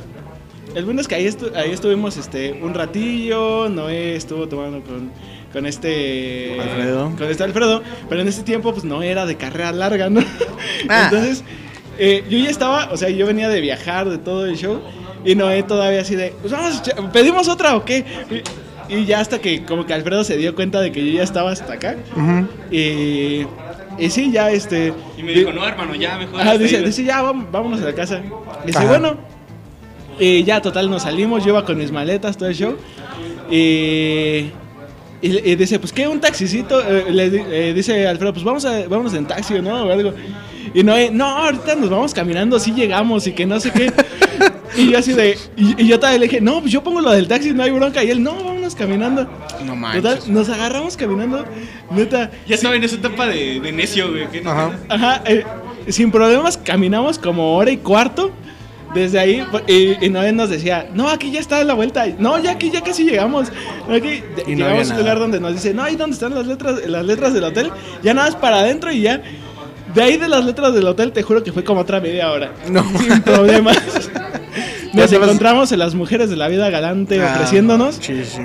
[0.75, 5.11] El bueno es que ahí, estu- ahí estuvimos este, un ratillo, Noé estuvo tomando con,
[5.53, 7.13] con este Alfredo.
[7.19, 10.21] Con este Alfredo, pero en ese tiempo pues no era de carrera larga, ¿no?
[10.89, 11.09] Ah.
[11.11, 11.43] Entonces,
[11.99, 14.81] eh, yo ya estaba, o sea, yo venía de viajar, de todo el show,
[15.25, 18.05] y Noé todavía así de, pues vamos, a echar- ¿pedimos otra o qué?
[18.89, 21.23] Y, y ya hasta que como que Alfredo se dio cuenta de que yo ya
[21.25, 21.97] estaba hasta acá.
[22.71, 23.45] Y,
[23.99, 24.93] y sí, ya este...
[25.19, 26.41] Y me dijo, no, hermano, ya mejor.
[26.41, 26.85] Hasta dice, ahí".
[26.85, 28.21] dice, ya, vámonos a la casa.
[28.65, 28.89] Dice, Ajá.
[28.89, 29.30] bueno.
[30.21, 31.43] Y ya, total, nos salimos.
[31.43, 32.77] Yo iba con mis maletas, todo el show.
[33.51, 34.51] Y,
[35.23, 36.07] y, y dice, pues, ¿qué?
[36.07, 36.81] ¿Un taxicito?
[36.81, 39.87] Eh, le eh, dice Alfredo, pues, vamos a, vámonos en taxi, ¿no?
[39.87, 40.13] O algo.
[40.75, 43.93] Y no, eh, no, ahorita nos vamos caminando, sí llegamos y que no sé qué.
[44.77, 47.11] Y yo así de, y, y yo todavía le dije, no, pues yo pongo lo
[47.11, 48.05] del taxi, no hay bronca.
[48.05, 49.29] Y él, no, vámonos caminando.
[49.65, 50.03] No manches.
[50.03, 51.45] Total, nos agarramos caminando,
[51.91, 52.31] neta.
[52.47, 54.25] Ya estaba en esa etapa de, de necio, güey.
[54.45, 54.79] Ajá.
[54.89, 55.45] Ajá, eh,
[55.89, 58.33] sin problemas caminamos como hora y cuarto.
[58.95, 62.07] Desde ahí, y, y Noé nos decía, no, aquí ya está la vuelta.
[62.19, 63.53] No, ya aquí ya casi llegamos.
[63.89, 66.47] Aquí Y no llegamos a un lugar donde nos dice, no, ahí donde están las
[66.47, 67.71] letras, las letras del hotel.
[68.03, 69.23] Ya nada más para adentro y ya.
[69.95, 72.53] De ahí de las letras del hotel, te juro que fue como otra media hora.
[72.69, 72.85] No.
[72.99, 73.79] Sin problemas.
[74.93, 77.97] Nos encontramos en las mujeres de la vida galante Ah, ofreciéndonos.
[78.01, 78.43] Sí, sí.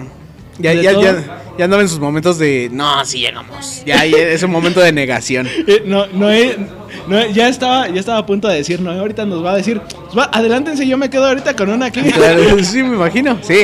[0.58, 1.02] Ya, ya, todo.
[1.04, 3.84] ya, ya andaba en sus momentos de, no, sí llegamos.
[3.86, 5.48] Ya, ya es un momento de negación.
[5.68, 6.56] Eh, no, Noé,
[7.08, 9.82] Noé ya estaba, ya estaba a punto de decir, Noé ahorita nos va a decir,
[9.82, 12.02] "Pues va, adelántense, yo me quedo ahorita con una aquí.
[12.14, 13.38] Claro, sí, me imagino.
[13.42, 13.56] Sí,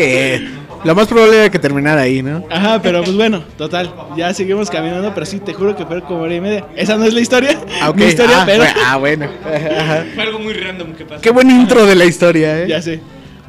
[0.84, 2.44] lo más probable era que terminara ahí, ¿no?
[2.50, 6.22] Ajá, pero pues bueno, total, ya seguimos caminando, pero sí, te juro que fue como
[6.24, 6.66] hora y media.
[6.76, 7.58] Esa no es la historia.
[7.82, 7.96] Ah, ok.
[7.98, 8.64] Mi historia, ah, pero...
[8.64, 9.30] fue- ah, bueno.
[9.46, 10.06] Ajá.
[10.16, 11.22] Fue algo muy random que pasó.
[11.22, 12.66] Qué buen intro de la historia, ¿eh?
[12.68, 13.00] Ya sé.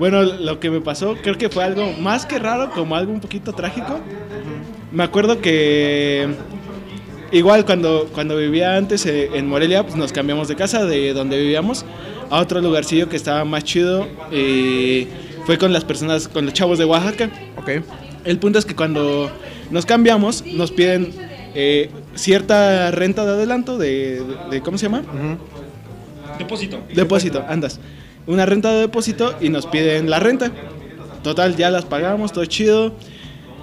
[0.02, 3.20] Bueno, lo que me pasó, creo que fue algo más que raro, como algo un
[3.20, 4.00] poquito trágico.
[4.90, 6.26] Me acuerdo que
[7.30, 11.38] igual cuando, cuando vivía antes eh, en Morelia, pues nos cambiamos de casa, de donde
[11.38, 11.84] vivíamos,
[12.30, 14.08] a otro lugarcillo que estaba más chido.
[14.32, 15.06] Y
[15.46, 17.30] fue con las personas, con los chavos de Oaxaca.
[17.58, 17.70] Ok.
[18.24, 19.30] El punto es que cuando
[19.70, 21.12] nos cambiamos, nos piden
[21.54, 25.02] eh, cierta renta de adelanto de, de- de- ¿cómo se llama?
[26.40, 26.80] Depósito.
[26.92, 27.78] Depósito, andas.
[28.26, 30.50] Una renta de depósito y nos piden la renta.
[31.22, 32.94] Total, ya las pagamos, todo chido.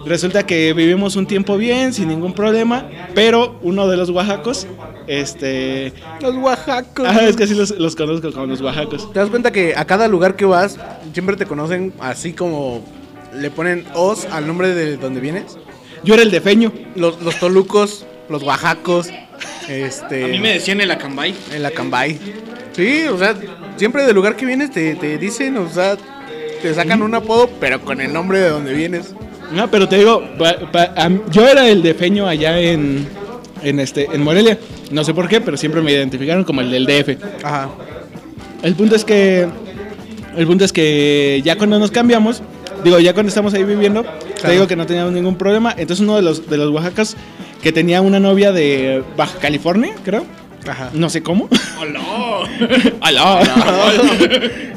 [0.05, 4.65] Resulta que vivimos un tiempo bien, sin ningún problema, pero uno de los oaxacos
[5.07, 5.91] Este.
[6.21, 7.05] Los oaxacos.
[7.07, 9.11] Ah, es que así los, los conozco como los oaxacos.
[9.11, 10.77] ¿Te das cuenta que a cada lugar que vas
[11.13, 12.85] siempre te conocen así como
[13.33, 15.57] le ponen os al nombre de donde vienes?
[16.03, 16.71] Yo era el de Feño.
[16.95, 19.09] Los, los tolucos, los oaxacos,
[19.67, 20.25] este...
[20.25, 21.35] A mí me decían el Acambay.
[21.53, 22.17] El Acambay.
[22.73, 23.35] Sí, o sea,
[23.79, 25.97] siempre del lugar que vienes te, te dicen, o sea,
[26.61, 29.13] te sacan un apodo, pero con el nombre de donde vienes.
[29.51, 33.07] No, pero te digo, pa- pa- am- yo era el de Feño allá en,
[33.63, 34.59] en, este, en Morelia.
[34.91, 37.17] No sé por qué, pero siempre me identificaron como el del DF.
[37.43, 37.69] Ajá.
[38.61, 39.47] El punto es que.
[40.37, 42.43] El punto es que ya cuando nos cambiamos,
[42.83, 44.53] digo, ya cuando estamos ahí viviendo, te Claro.
[44.53, 45.71] digo que no teníamos ningún problema.
[45.75, 47.17] Entonces uno de los, de los Oaxacas
[47.63, 50.25] que tenía una novia de Baja California, creo.
[50.67, 50.89] Ajá.
[50.93, 51.49] No sé cómo.
[51.79, 51.99] ¡Hola!
[53.01, 53.39] Aló.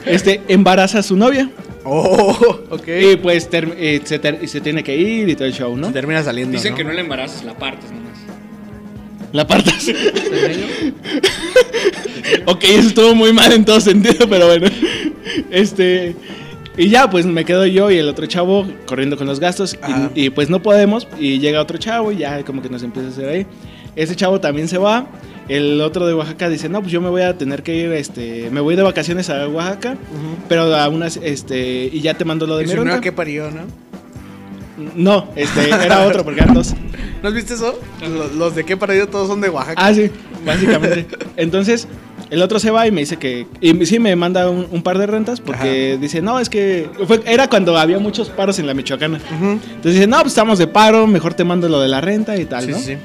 [0.07, 1.51] este, embaraza a su novia.
[1.85, 2.89] Oh, ok.
[3.13, 5.89] Y pues ter- eh, se, ter- se tiene que ir y todo el show, ¿no?
[5.89, 6.57] Se termina saliendo.
[6.57, 6.77] Dicen ¿no?
[6.77, 8.13] que no la embarazas, la partes nomás.
[9.33, 9.89] La partas.
[12.47, 14.67] ok, eso estuvo muy mal en todo sentido, pero bueno.
[15.51, 16.15] Este.
[16.77, 19.77] Y ya, pues me quedo yo y el otro chavo corriendo con los gastos.
[20.15, 21.07] Y, y, pues no podemos.
[21.19, 23.47] Y llega otro chavo y ya como que nos empieza a hacer ahí.
[23.95, 25.07] Ese chavo también se va.
[25.49, 28.49] El otro de Oaxaca dice, no, pues yo me voy a tener que ir, este,
[28.51, 29.97] me voy de vacaciones a Oaxaca,
[30.49, 33.01] pero a unas, este, y ya te mando lo de mi renta".
[33.01, 33.63] que parió, ¿no?
[34.97, 36.75] No, este, era otro porque eran dos.
[37.23, 37.79] ¿No has visto eso?
[38.01, 39.75] Los, los de qué parió todos son de Oaxaca.
[39.85, 40.11] Ah, sí,
[40.47, 41.07] básicamente.
[41.37, 41.87] Entonces,
[42.31, 43.47] el otro se va y me dice que.
[43.61, 46.89] Y sí me manda un, un par de rentas porque dice, no, es que.
[47.07, 49.21] fue- era cuando había muchos paros en la Michoacana.
[49.31, 52.45] Entonces dice, no, pues estamos de paro, mejor te mando lo de la renta y
[52.47, 52.79] tal, Sí, ¿no?
[52.79, 52.97] sí, sí.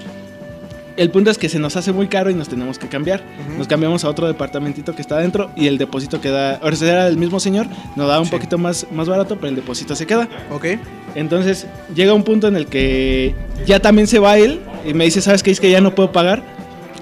[0.97, 3.21] El punto es que se nos hace muy caro y nos tenemos que cambiar.
[3.55, 6.55] Nos cambiamos a otro departamentito que está adentro y el depósito queda.
[6.55, 9.95] Ahora era el mismo señor, nos da un poquito más, más barato, pero el depósito
[9.95, 10.27] se queda.
[10.51, 10.65] Ok.
[11.13, 13.35] Entonces llega un punto en el que
[13.65, 15.51] ya también se va él y me dice, ¿sabes qué?
[15.51, 16.56] Es que ya no puedo pagar.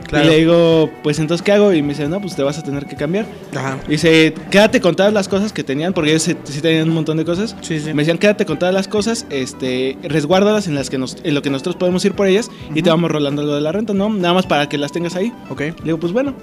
[0.08, 0.26] Claro.
[0.26, 1.74] Y le digo, pues entonces, ¿qué hago?
[1.74, 3.26] Y me dice, no, pues te vas a tener que cambiar.
[3.56, 3.80] Ajá.
[3.88, 6.96] Y dice, quédate con todas las cosas que tenían, porque ellos sí, sí tenían un
[6.96, 7.56] montón de cosas.
[7.62, 7.94] Sí, sí.
[7.94, 11.42] Me decían, quédate con todas las cosas, este, resguárdalas en las que nos, en lo
[11.42, 14.10] que nosotros podemos ir por ellas y te vamos rolando lo de la renta, ¿no?
[14.10, 15.32] Nada más para que las tengas ahí.
[15.50, 15.62] Ok.
[15.62, 16.34] Le digo, pues bueno.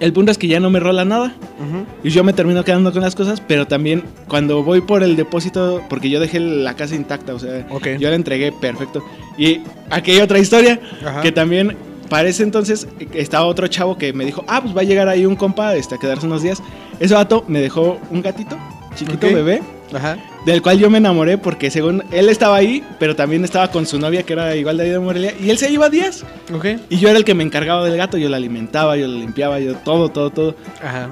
[0.00, 1.34] El punto es que ya no me rola nada.
[1.58, 1.84] Ujú.
[2.04, 5.82] Y yo me termino quedando con las cosas, pero también cuando voy por el depósito,
[5.88, 7.66] porque yo dejé la casa intacta, o sea,
[7.98, 9.02] yo la entregué perfecto.
[9.36, 9.60] Y
[9.90, 11.20] aquí hay otra historia, Ajá.
[11.20, 11.76] que también
[12.08, 15.08] para ese entonces eh, estaba otro chavo que me dijo, ah, pues va a llegar
[15.08, 16.62] ahí un compa este, a quedarse unos días.
[17.00, 18.56] Ese vato me dejó un gatito,
[18.96, 19.32] chiquito Ok.
[19.34, 19.62] bebé,
[19.94, 20.16] Ajá.
[20.46, 23.98] del cual yo me enamoré porque según él estaba ahí, pero también estaba con su
[23.98, 26.24] novia que era igual de ahí de Morelia, y él se iba días.
[26.54, 26.66] Ok.
[26.90, 29.60] Y yo era el que me encargaba del gato, yo lo alimentaba, yo lo limpiaba,
[29.60, 30.54] yo todo, todo, todo.
[30.82, 31.08] Ajá.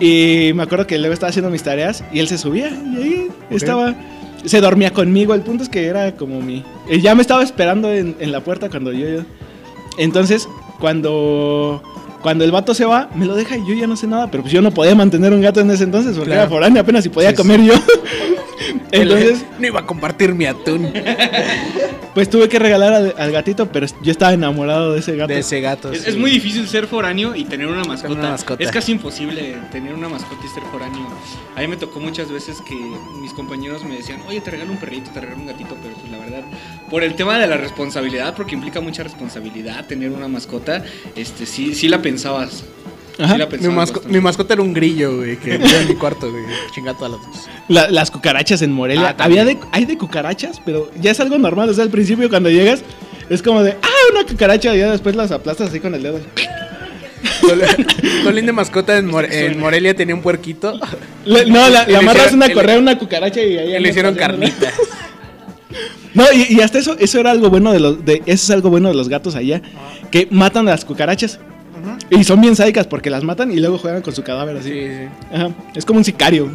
[0.00, 3.28] Y me acuerdo que luego estaba haciendo mis tareas y él se subía y ahí
[3.50, 3.94] estaba.
[4.44, 5.34] Se dormía conmigo.
[5.34, 6.64] El punto es que era como mi.
[7.02, 9.08] ya me estaba esperando en, en la puerta cuando yo.
[9.08, 9.22] yo-
[9.98, 11.82] Entonces, cuando.
[12.22, 14.28] Cuando el vato se va, me lo deja y yo ya no sé nada.
[14.28, 16.40] Pero pues yo no podía mantener un gato en ese entonces porque Claro.
[16.42, 17.66] era foráneo apenas y podía Sí, comer sí.
[17.68, 17.74] yo.
[18.90, 20.92] entonces, no iba a compartir mi atún.
[22.14, 25.32] pues tuve que regalar al, al gatito, pero yo estaba enamorado de ese gato.
[25.32, 25.92] De ese gato.
[25.92, 26.10] Es, sí.
[26.10, 28.12] es muy difícil ser foráneo y tener una mascota.
[28.14, 28.64] una mascota.
[28.64, 31.06] Es casi imposible tener una mascota y ser foráneo.
[31.54, 32.74] A mí me tocó muchas veces que
[33.22, 35.94] mis compañeros me decían, oye, te regalo un perrito, te regalo un gatito, pero
[36.40, 36.58] verdad,
[36.90, 40.82] por el tema de la responsabilidad, porque implica mucha responsabilidad tener una mascota,
[41.14, 42.64] este sí, sí la pensabas.
[43.20, 43.32] Ajá.
[43.32, 44.08] Sí la Mi, pensabas masco- bastante.
[44.16, 46.44] mi mascota era un grillo, güey, que vivía en mi cuarto, güey.
[46.74, 47.46] Chingada todas las dos.
[47.68, 49.16] La- las cucarachas en Morelia.
[49.18, 49.24] Ah.
[49.24, 51.68] Había de, hay de cucarachas, pero ya es algo normal.
[51.68, 52.82] O sea, al principio cuando llegas
[53.28, 54.74] es como de, ah, una cucaracha.
[54.74, 56.20] Y ya después las aplastas así con el dedo.
[57.40, 57.62] Col-
[58.22, 60.78] Colín de mascota en, More- en Morelia tenía un puerquito.
[61.24, 64.72] Le- no, la, la amarras una correa una cucaracha y ahí Y le hicieron carnita.
[66.18, 68.70] No, y, y hasta eso, eso era algo bueno de los, de, eso es algo
[68.70, 69.62] bueno de los gatos allá,
[70.10, 71.38] que matan a las cucarachas.
[72.10, 74.70] Y son bien sádicas porque las matan y luego juegan con su cadáver así.
[74.70, 75.08] Sí, sí.
[75.32, 76.50] Ajá, es como un sicario.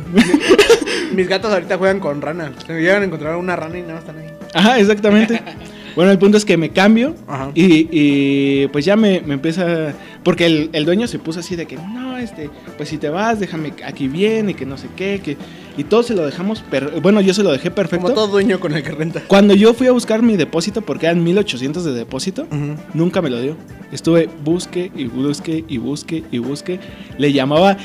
[1.16, 2.52] Mis gatos ahorita juegan con ranas.
[2.68, 4.30] Se llegan a encontrar una rana y nada más están ahí.
[4.54, 5.42] Ajá, exactamente.
[5.96, 7.52] Bueno, el punto es que me cambio Ajá.
[7.54, 9.94] y, y, pues ya me, me empieza...
[10.24, 13.40] Porque el, el dueño se puso así de que, no, este, pues si te vas,
[13.40, 15.38] déjame aquí bien y que no sé qué, que...
[15.78, 18.04] Y todo se lo dejamos, per- bueno, yo se lo dejé perfecto.
[18.06, 19.24] Como todo dueño con el que renta.
[19.28, 22.46] Cuando yo fui a buscar mi depósito, porque eran 1800 de depósito,
[22.94, 23.58] nunca me lo dio.
[23.92, 26.80] Estuve busque y busque y busque y busque.
[27.18, 27.78] Le llamaba.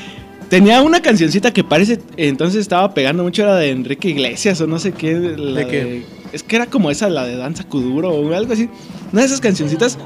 [0.49, 1.99] Tenía una cancioncita que parece.
[2.17, 5.13] Entonces estaba pegando mucho, era de Enrique Iglesias o no sé qué.
[5.13, 6.03] la ¿De qué?
[6.31, 8.69] es que era como esa, la de Danza Kuduro o algo así.
[9.11, 9.97] Una de esas cancioncitas.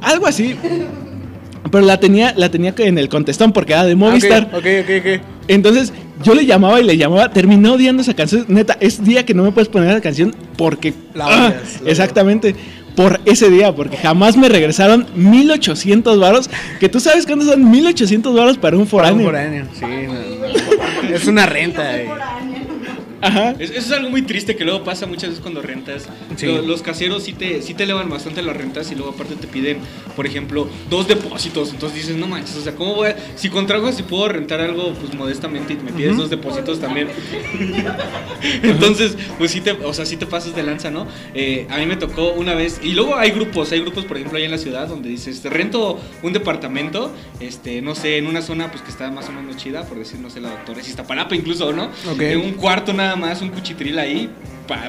[0.00, 0.56] Algo así.
[1.70, 4.48] Pero la tenía, la tenía en el contestón porque era de Movistar.
[4.52, 5.06] Ah, Ok, ok, ok.
[5.20, 5.22] ok.
[5.48, 8.44] Entonces yo le llamaba y le llamaba, terminé odiando esa canción.
[8.48, 10.94] Neta, es día que no me puedes poner esa canción porque.
[11.14, 11.54] La ¡Ah!
[11.82, 12.54] la exactamente.
[12.96, 16.50] por ese día, porque jamás me regresaron 1800 varos,
[16.80, 19.26] que tú sabes cuántos son 1800 varos para un Para un foráneo.
[19.26, 19.84] foráneo, sí.
[19.84, 21.14] no, no.
[21.14, 21.96] Es una renta.
[21.98, 22.08] eh.
[23.20, 23.50] Ajá.
[23.58, 26.08] Es- Eso es algo muy triste que luego pasa muchas veces cuando rentas.
[26.36, 26.46] Sí.
[26.66, 29.78] Los caseros sí te, sí te elevan bastante las rentas y luego aparte te piden,
[30.16, 31.70] por ejemplo, dos depósitos.
[31.70, 33.16] Entonces dices, no manches, o sea, ¿cómo voy a...?
[33.36, 37.08] Si contrajo, si puedo rentar algo, pues modestamente y me pides dos depósitos también.
[38.62, 41.06] Entonces, pues sí te, o sea, sí te pasas de lanza, ¿no?
[41.34, 44.36] Eh, a mí me tocó una vez, y luego hay grupos, hay grupos, por ejemplo,
[44.36, 48.42] allá en la ciudad donde dices, te rento un departamento, este, no sé, en una
[48.42, 51.34] zona pues que está más o menos chida, por decir, no sé, la doctora Iztapalapa
[51.34, 51.84] incluso, ¿no?
[52.10, 52.20] Ok.
[52.20, 54.28] Eh, un cuarto nada más, un cuchitril ahí,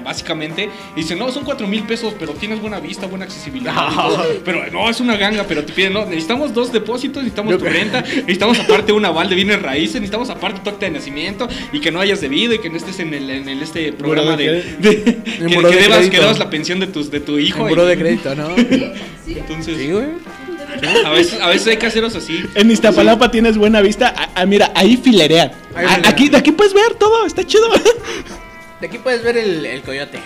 [0.03, 0.69] básicamente.
[0.95, 3.73] Y dicen, no, son cuatro mil pesos, pero tienes buena vista, buena accesibilidad.
[3.95, 4.23] todo.
[4.45, 8.01] pero no, es una ganga, pero te piden, no, necesitamos dos depósitos, necesitamos tu renta,
[8.01, 11.91] necesitamos aparte un aval de bienes raíces, necesitamos aparte tu acta de nacimiento y que
[11.91, 14.61] no hayas debido y que no estés en el, en el este programa de, de
[14.79, 17.67] de- que, que de debas, que debas la pensión de, tus, de tu hijo.
[17.67, 18.49] En y- de crédito, ¿no?
[19.27, 20.05] Entonces, Sí, güey.
[21.05, 22.43] A veces, a veces hay caseros así.
[22.55, 24.13] En Iztapalapa tienes buena vista.
[24.17, 25.51] Ah, ah, mira, ahí filerean.
[25.75, 27.67] Ahí aquí, de aquí puedes ver todo, está chido.
[28.79, 30.19] De aquí puedes ver el, el coyote.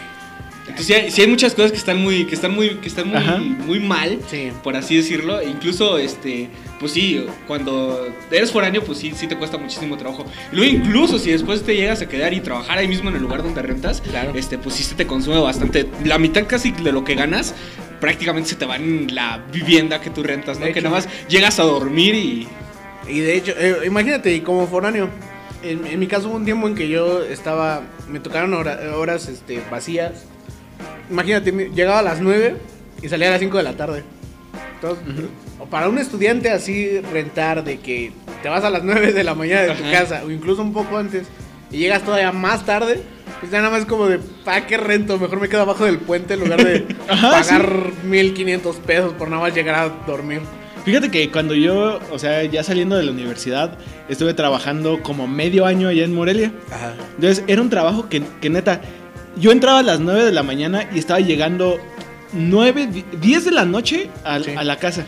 [0.67, 3.07] Entonces sí hay, sí hay muchas cosas que están muy, que están muy, que están
[3.07, 3.37] muy, Ajá.
[3.37, 4.19] muy mal,
[4.63, 5.39] por así decirlo.
[5.39, 6.49] E Incluso, este,
[6.79, 10.25] pues sí, cuando eres foráneo, pues sí, sí te cuesta muchísimo trabajo.
[10.51, 13.21] Y luego incluso si después te llegas a quedar y trabajar ahí mismo en el
[13.21, 14.01] lugar donde rentas,
[14.33, 15.87] este, pues sí se te consume bastante.
[16.03, 17.53] La mitad casi de lo que ganas,
[18.05, 20.65] prácticamente se te va en la vivienda que tú rentas, ¿no?
[20.67, 20.89] De Que hecho.
[20.89, 22.47] nada más llegas a dormir y.
[23.07, 25.09] Y de hecho, eh, imagínate, y como foráneo,
[25.63, 29.27] en, en mi caso hubo un tiempo en que yo estaba, me tocaron hora- horas
[29.27, 30.25] este, vacías.
[31.09, 32.57] Imagínate, llegaba a las 9
[33.01, 34.03] y salía a las 5 de la tarde.
[34.75, 35.03] Entonces,
[35.69, 38.11] para un estudiante así rentar de que
[38.43, 39.91] te vas a las 9 de la mañana de tu Ajá.
[39.91, 41.27] casa o incluso un poco antes
[41.71, 43.01] y llegas todavía más tarde,
[43.45, 45.19] pues ya nada más como de, ¿para qué rento?
[45.19, 49.43] Mejor me quedo abajo del puente en lugar de Ajá, pagar 1500 pesos por nada
[49.43, 50.41] más llegar a dormir.
[50.83, 53.77] Fíjate que cuando yo, o sea, ya saliendo de la universidad,
[54.09, 56.51] estuve trabajando como medio año allá en Morelia.
[56.71, 56.93] Ajá.
[57.15, 58.81] Entonces era un trabajo que, que neta,
[59.37, 61.79] yo entraba a las 9 de la mañana y estaba llegando
[62.33, 65.05] 9, 10 de la noche a, a la casa.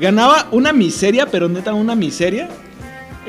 [0.00, 2.48] Ganaba una miseria, pero neta una miseria.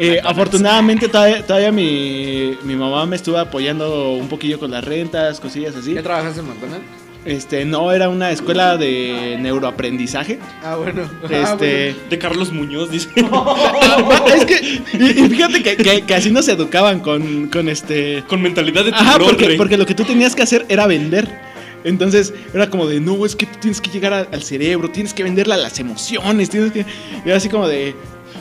[0.01, 5.39] Eh, afortunadamente todavía, todavía mi, mi mamá me estuvo apoyando un poquillo con las rentas,
[5.41, 5.93] cosillas así.
[5.93, 6.85] ¿Ya trabajaste en McDonald's?
[7.25, 10.39] Este, no, era una escuela de neuroaprendizaje.
[10.63, 11.01] Ah, bueno.
[11.29, 13.09] Este, De Carlos Muñoz, dice.
[14.35, 18.23] es que, y, y fíjate que, que- que así nos educaban con, con este.
[18.27, 19.57] Con mentalidad de Ajá, tiburón, porque, rey.
[19.57, 21.27] porque lo que tú tenías que hacer era vender.
[21.83, 25.13] Entonces era como de, no, es que tú tienes que llegar a- al cerebro, tienes
[25.13, 26.85] que venderle a las emociones, tienes que.
[27.25, 27.95] Era así como de.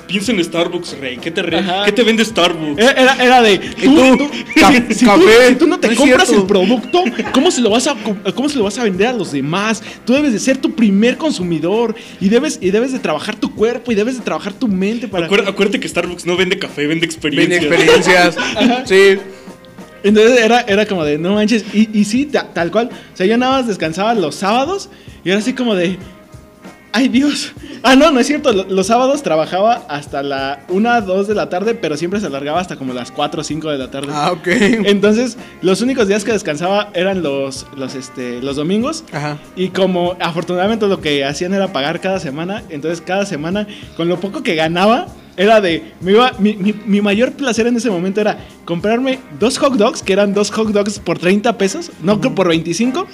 [0.08, 1.18] Piensa en Starbucks, rey.
[1.18, 1.84] ¿Qué te, re- Ajá.
[1.84, 2.80] ¿qué te vende Starbucks?
[2.82, 3.58] Era, era- era de.
[3.58, 7.04] Tú, tú- Ca- si, si tú, café, si tú no te no compras el producto,
[7.32, 7.94] ¿cómo se, lo vas a,
[8.34, 9.82] ¿cómo se lo vas a vender a los demás?
[10.04, 13.92] Tú debes de ser tu primer consumidor y debes, y debes de trabajar tu cuerpo
[13.92, 15.26] y debes de trabajar tu mente para.
[15.26, 17.60] Acuérdate, acuérdate que Starbucks no vende café, vende experiencias.
[17.60, 18.36] Vende experiencias.
[18.56, 18.86] Ajá.
[18.86, 19.18] Sí.
[20.04, 22.88] Entonces era, era como de, no manches, y, y sí, ta- tal cual.
[23.12, 24.88] O sea, yo nada más descansaba los sábados
[25.24, 25.98] y era así como de,
[26.98, 27.52] ay Dios.
[27.82, 28.52] Ah, no, no es cierto.
[28.52, 32.60] lo- Los sábados trabajaba hasta la 1, 2 de la tarde, pero siempre se alargaba
[32.60, 34.08] hasta como las 4 o 5 de la tarde.
[34.12, 34.46] Ah, ok.
[34.84, 39.04] Entonces, los únicos días que descansaba eran los, los, este, los domingos.
[39.12, 39.38] Ajá.
[39.56, 44.18] Y como afortunadamente lo que hacían era pagar cada semana, entonces cada semana, con lo
[44.18, 45.92] poco que ganaba, era de.
[46.00, 50.02] Me iba, mi, mi- mi mayor placer en ese momento era comprarme dos hot dogs,
[50.02, 53.06] que eran dos hot dogs por 30 pesos, no creo por 25,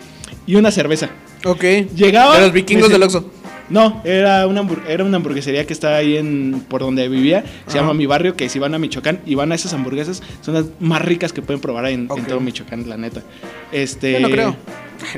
[0.47, 1.11] y una cerveza.
[1.45, 1.63] Ok.
[1.95, 2.37] Llegaba.
[2.37, 3.31] De los vikingos del Oxxo.
[3.71, 7.45] No, era una, era una hamburguesería que está ahí en por donde vivía.
[7.67, 10.55] Se llama Mi Barrio, que si van a Michoacán y van a esas hamburguesas, son
[10.55, 13.23] las más ricas que pueden probar en, todo Michoacán, la neta.
[13.73, 14.57] Este, Yo no creo.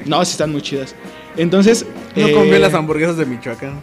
[0.04, 0.94] No, sí están muy chidas.
[1.36, 1.86] Entonces.
[2.16, 3.80] No eh, confío en las hamburguesas de Michoacán.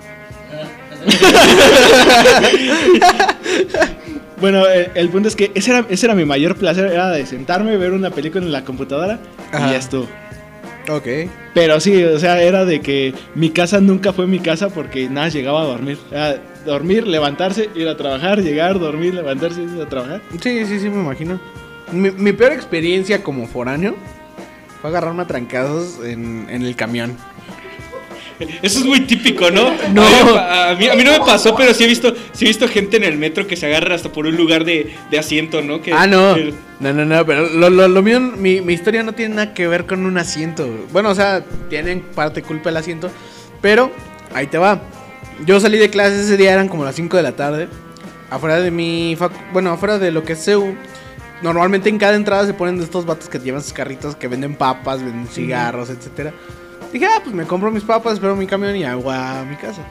[4.43, 7.25] Bueno, eh, el punto es que ese era, ese era mi mayor placer, era de
[7.25, 9.17] sentarme, ver una película en la computadora
[9.53, 9.69] Ajá.
[9.69, 10.05] y ya estuvo.
[10.89, 11.07] Ok.
[11.53, 15.29] Pero sí, o sea, era de que mi casa nunca fue mi casa porque nada,
[15.29, 15.97] llegaba a dormir.
[16.11, 20.21] Era dormir, levantarse, ir a trabajar, llegar, dormir, levantarse, ir a trabajar.
[20.41, 21.39] Sí, sí, sí, me imagino.
[21.91, 23.95] Mi, mi peor experiencia como foráneo
[24.81, 27.15] fue agarrarme a trancazos en, en el camión.
[28.61, 29.71] Eso es muy típico, ¿no?
[29.93, 30.01] No.
[30.37, 32.67] A, a mí, a mí no me pasó, pero sí he visto, sí he visto
[32.67, 35.81] gente en el metro que se agarra hasta por un lugar de, de asiento, ¿no?
[35.81, 36.35] Que, Ah, no.
[36.35, 39.53] que- No, no, no, pero lo, lo, lo mío, mi, mi historia no tiene nada
[39.53, 40.67] que ver con un asiento.
[40.91, 43.09] Bueno, o sea, tienen parte culpa el asiento,
[43.61, 43.91] pero
[44.33, 44.81] ahí te va.
[45.45, 47.67] Yo salí de clases ese día, eran como las 5 de la tarde.
[48.29, 49.15] Afuera de mi.
[49.51, 50.75] Bueno, afuera de lo que es CEU.
[51.41, 54.55] Normalmente en cada entrada se ponen de estos vatos que llevan sus carritos que venden
[54.55, 56.33] papas, venden cigarros, etcétera.
[56.93, 59.81] Dije, ah, pues me compro mis papas, espero mi camión y hago a mi casa.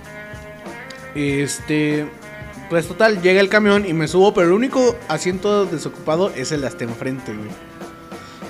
[1.17, 2.07] Este.
[2.71, 6.65] Pues total, llega el camión y me subo, pero el único asiento desocupado es el
[6.65, 7.51] hasta enfrente, güey.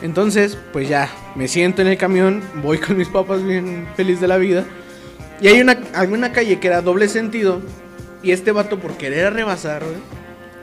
[0.03, 4.29] Entonces, pues ya, me siento en el camión, voy con mis papas bien feliz de
[4.29, 4.65] la vida.
[5.41, 7.63] Y hay una, hay una calle que era doble sentido.
[8.23, 9.97] Y este vato, por querer rebasar, güey,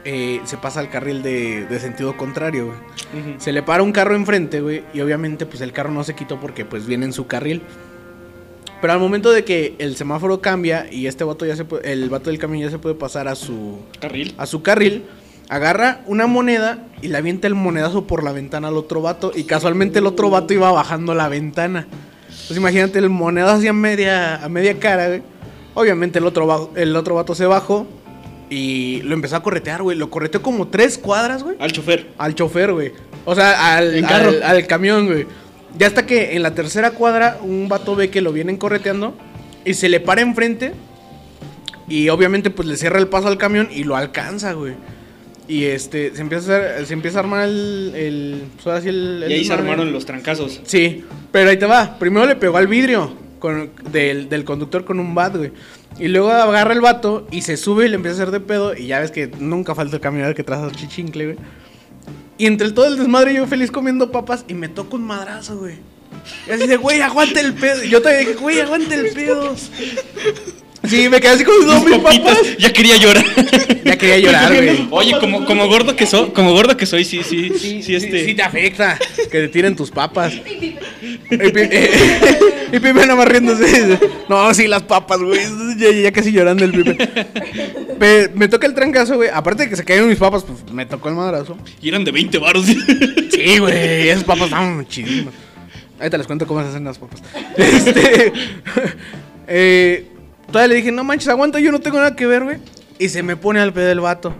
[0.06, 3.36] eh, se pasa al carril de, de sentido contrario, güey.
[3.40, 4.84] Se le para un carro enfrente, güey.
[4.94, 7.62] Y obviamente, pues el carro no se quitó porque, pues, viene en su carril.
[8.82, 12.10] Pero al momento de que el semáforo cambia y este vato ya se puede, el
[12.10, 15.04] vato del camión ya se puede pasar a su carril, a su carril,
[15.50, 19.44] agarra una moneda y le avienta el monedazo por la ventana al otro vato y
[19.44, 21.88] casualmente el otro vato iba bajando la ventana.
[22.48, 25.24] Pues imagínate el monedazo así a media a media cara, güey.
[25.74, 27.86] Obviamente el otro el otro vato se bajó
[28.50, 29.98] y lo empezó a corretear, güey.
[29.98, 31.56] Lo correteó como tres cuadras, güey.
[31.60, 32.08] Al chofer.
[32.18, 32.92] Al chofer, güey.
[33.26, 34.30] O sea, al, En carro.
[34.30, 35.26] al, al camión, güey.
[35.78, 39.16] Ya hasta que en la tercera cuadra un vato ve que lo vienen correteando
[39.66, 40.72] y se le para enfrente
[41.88, 44.74] y obviamente pues le cierra el paso al camión y lo alcanza, güey.
[45.48, 49.32] Y este, se empieza a, hacer- se empieza a armar el, el, pues, el- el
[49.32, 50.62] Y ahí se armaron los trancazos.
[50.64, 51.98] Sí, pero ahí te va.
[51.98, 55.52] Primero le pegó al vidrio con, del, del conductor con un bat, güey.
[56.00, 58.76] Y luego agarra el vato y se sube y le empieza a hacer de pedo.
[58.76, 61.38] Y ya ves que nunca falta el camionero que traza chichincle, güey.
[62.38, 65.76] Y entre todo el desmadre yo feliz comiendo papas y me toca un madrazo, güey.
[66.48, 67.84] Y así de, güey, aguante el pedo.
[67.84, 69.54] Yo te dije, güey, aguante el pedo.
[70.88, 72.38] Sí, me quedé así con dos mil papas.
[72.58, 73.26] Ya quería llorar.
[73.84, 74.88] Ya quería llorar, güey.
[74.92, 78.26] Oye, como, como gordo que soy, como gordo que soy, sí, sí, sí, Sí, este.
[78.26, 78.98] sí te afecta
[79.30, 80.34] que te tiren tus papas.
[80.34, 80.78] Y
[81.32, 82.40] eh,
[82.72, 84.00] y Pipe nada más riéndose.
[84.30, 85.40] No, sí, las papas, güey.
[85.78, 87.08] Ya, ya casi llorando el Pipe.
[88.00, 89.30] Pe- me toca el trancazo, güey.
[89.34, 91.58] Aparte de que se cayeron mis papas, pues me tocó el madrazo.
[91.82, 92.66] Y eran de 20 varos.
[93.40, 94.10] Sí, güey.
[94.10, 95.34] Esas papas estaban chidísimas.
[95.98, 97.22] Ahorita les cuento cómo se hacen las papas.
[97.58, 98.34] Este.
[99.48, 100.06] eh,
[100.52, 102.58] todavía le dije, no manches, aguanta, yo no tengo nada que ver, güey.
[102.98, 104.34] Y se me pone al pedo del vato.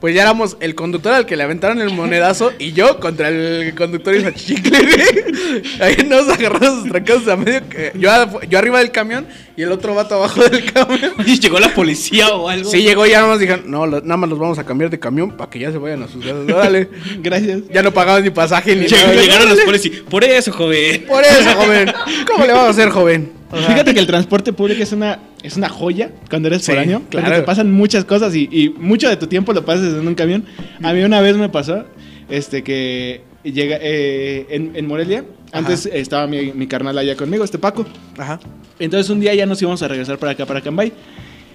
[0.00, 3.74] Pues ya éramos el conductor al que le aventaron el monedazo y yo contra el
[3.74, 5.62] conductor y la chicle, güey.
[5.80, 7.66] Ahí nos agarramos sus trancazos a medio.
[7.68, 8.10] que- Yo,
[8.48, 9.26] yo arriba del camión
[9.56, 11.12] y el otro vato abajo del camión.
[11.26, 12.70] Y llegó la policía o algo.
[12.70, 14.90] Sí, llegó y ya nada más dijeron, no, lo- nada más los vamos a cambiar
[14.90, 16.44] de camión para que ya se vayan a sus casas.
[16.48, 16.88] Órale.
[17.22, 17.62] Gracias.
[17.72, 19.14] Ya no pagaban ni pasaje ni Lleg- nada.
[19.20, 20.00] Llegaron los policías.
[20.08, 21.04] Por eso, joven.
[21.08, 21.92] Por eso, joven.
[22.26, 23.32] ¿Cómo le vamos a hacer, joven?
[23.50, 26.72] O sea, Fíjate que el transporte público es una, es una joya cuando eres Sí,
[26.72, 27.02] foráneo.
[27.08, 27.26] claro.
[27.26, 30.14] Porque te pasan muchas cosas y, y mucho de tu tiempo lo pasas en un
[30.16, 30.44] camión.
[30.82, 31.84] A mí una vez me pasó
[32.28, 35.24] este que llega eh, en, en Morelia.
[35.56, 37.86] Antes estaba mi, mi carnal allá conmigo, este Paco.
[38.16, 38.40] Ajá.
[38.78, 40.92] Entonces un día ya nos íbamos a regresar para acá, para Cambay.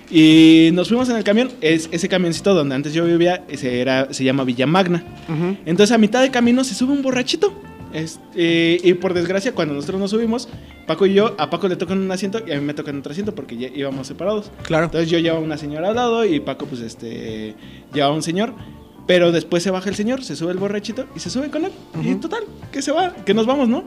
[0.10, 1.52] Y nos fuimos en el camión.
[1.62, 5.04] Es, ese camioncito donde antes yo vivía se, era, se llama Villa Magna.
[5.66, 7.54] Entonces a mitad de camino se sube un borrachito.
[7.94, 10.48] Este, y por desgracia, cuando nosotros nos subimos,
[10.88, 13.12] Paco y yo, a Paco le tocan un asiento y a mí me tocan otro
[13.12, 14.52] asiento porque ya íbamos separados.
[14.64, 14.86] Claro.
[14.86, 17.56] Entonces yo llevaba una señora al lado y Paco, pues, este,
[17.94, 18.54] llevaba un señor.
[19.08, 21.72] Pero después se baja el señor, se sube el borrachito y se sube con él.
[22.04, 23.84] Y total, que se va, que nos vamos, ¿no?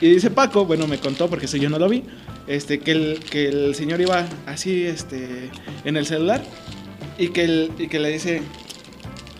[0.00, 2.04] Y dice Paco, bueno, me contó porque eso yo no lo vi,
[2.46, 5.50] este, que el, que el señor iba así, este,
[5.84, 6.42] en el celular
[7.18, 8.42] y que, el- y que le dice,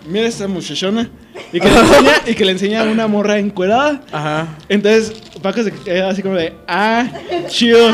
[0.09, 1.09] mira esta muchachona.
[1.53, 4.01] Y que, le enseña, y que le enseña una morra encuerada.
[4.11, 4.57] Ajá.
[4.67, 7.07] Entonces Paco se queda así como de, ah,
[7.47, 7.89] chido.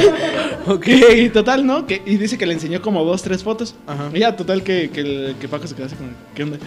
[0.66, 1.86] ok, y total, ¿no?
[1.86, 3.74] Que, y dice que le enseñó como dos, tres fotos.
[3.86, 4.10] Ajá.
[4.12, 6.58] Y ya, total, que, que, Paco se quedó así como, ¿qué onda?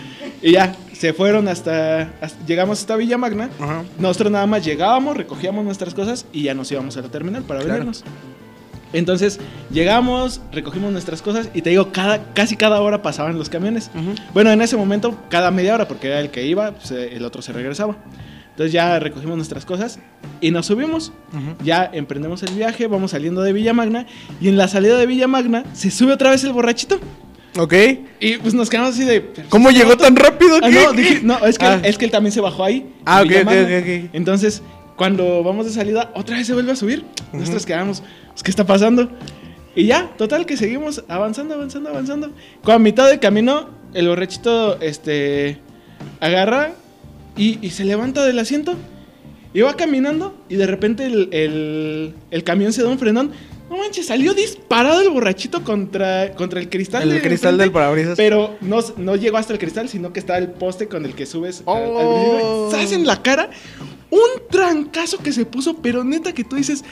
[0.42, 3.50] Y ya, se fueron hasta, hasta- llegamos hasta Villa Magna.
[3.60, 3.84] Ajá.
[4.00, 7.60] Nosotros nada más llegábamos, recogíamos nuestras cosas y ya nos íbamos a la terminal para
[7.60, 7.74] Claro.
[7.74, 8.04] venirnos.
[8.96, 9.40] Entonces
[9.72, 13.92] llegamos, recogimos nuestras cosas y te digo, cada, casi cada hora pasaban los camiones.
[14.34, 17.26] Bueno, en ese momento, cada media hora, porque era el que iba, pues, eh, el
[17.26, 17.98] otro se regresaba.
[18.52, 20.00] Entonces ya recogimos nuestras cosas
[20.40, 21.12] y nos subimos.
[21.64, 24.06] Ya emprendemos el viaje, vamos saliendo de Villa Magna
[24.40, 26.98] y en la salida de Villa Magna se sube otra vez el borrachito.
[27.58, 27.74] Ok.
[28.20, 29.32] Y pues nos quedamos así de...
[29.50, 30.58] ¿Cómo llegó tan rápido?
[30.62, 31.80] Ah, no, dije- no, es que, Ah.
[31.84, 32.86] es que él también se bajó ahí.
[33.06, 34.10] Ah, ok, ok, ok.
[34.14, 34.62] Entonces,
[34.96, 37.06] cuando vamos de salida, otra vez se vuelve a subir.
[37.34, 38.02] Nosotros quedamos,
[38.44, 39.10] ¿qué está pasando?
[39.76, 42.32] Y ya, total, que seguimos avanzando, avanzando, avanzando.
[42.64, 45.60] Cuando a mitad del camino, el borrachito, este,
[46.22, 46.72] agarra
[47.36, 48.76] y, y se levanta del asiento.
[49.54, 53.32] Y va caminando y de repente el, el- el camión se da un frenón.
[53.70, 57.04] No manches, salió disparado el borrachito contra, contra el cristal.
[57.04, 58.18] El cristal enfrente, del parabrisas.
[58.18, 61.26] Pero no, no llegó hasta el cristal, sino que está el poste con el que
[61.26, 62.68] subes al- al Oh.
[62.70, 63.50] ¿Sabes en la cara?
[64.16, 66.84] Un trancazo que se puso, pero neta que tú dices,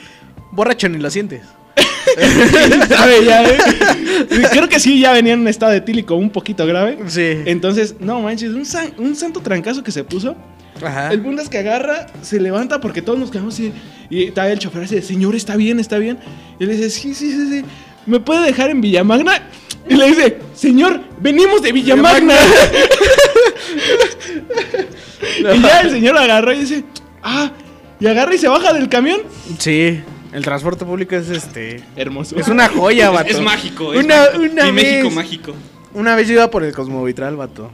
[0.52, 1.42] Borracho ni lo sientes.
[2.88, 3.42] ¿sabe ya?
[3.44, 3.58] eh?
[4.52, 6.98] Creo que sí, ya venía en un estado etílico un poquito grave.
[7.06, 7.38] Sí.
[7.46, 10.36] Entonces, no manches, un, san- un santo trancazo que se puso.
[10.82, 11.10] Ajá.
[11.12, 13.72] El punto es que agarra, se levanta porque todos nos quedamos así.
[14.10, 15.80] Y está el chofer así de, señor, ¿está bien?
[15.80, 16.18] ¿Está bien?
[16.60, 17.64] Y le dice, sí, sí, sí, sí.
[18.06, 19.48] ¿Me puede dejar en Villamagna?
[19.88, 22.34] Y le dice, señor, venimos de Villamagna.
[25.54, 26.84] y ya el señor agarró y dice,
[27.24, 27.50] ah,
[27.98, 29.20] y agarra y se baja del camión.
[29.58, 30.00] Sí,
[30.32, 31.82] el transporte público es este.
[31.96, 32.36] Hermoso.
[32.36, 33.30] Es una joya, vato.
[33.30, 34.42] es mágico, es Una, mágico.
[34.52, 35.54] una Mi México vez- mágico.
[35.94, 37.70] Una vez yo iba por el Cosmovitral, vato.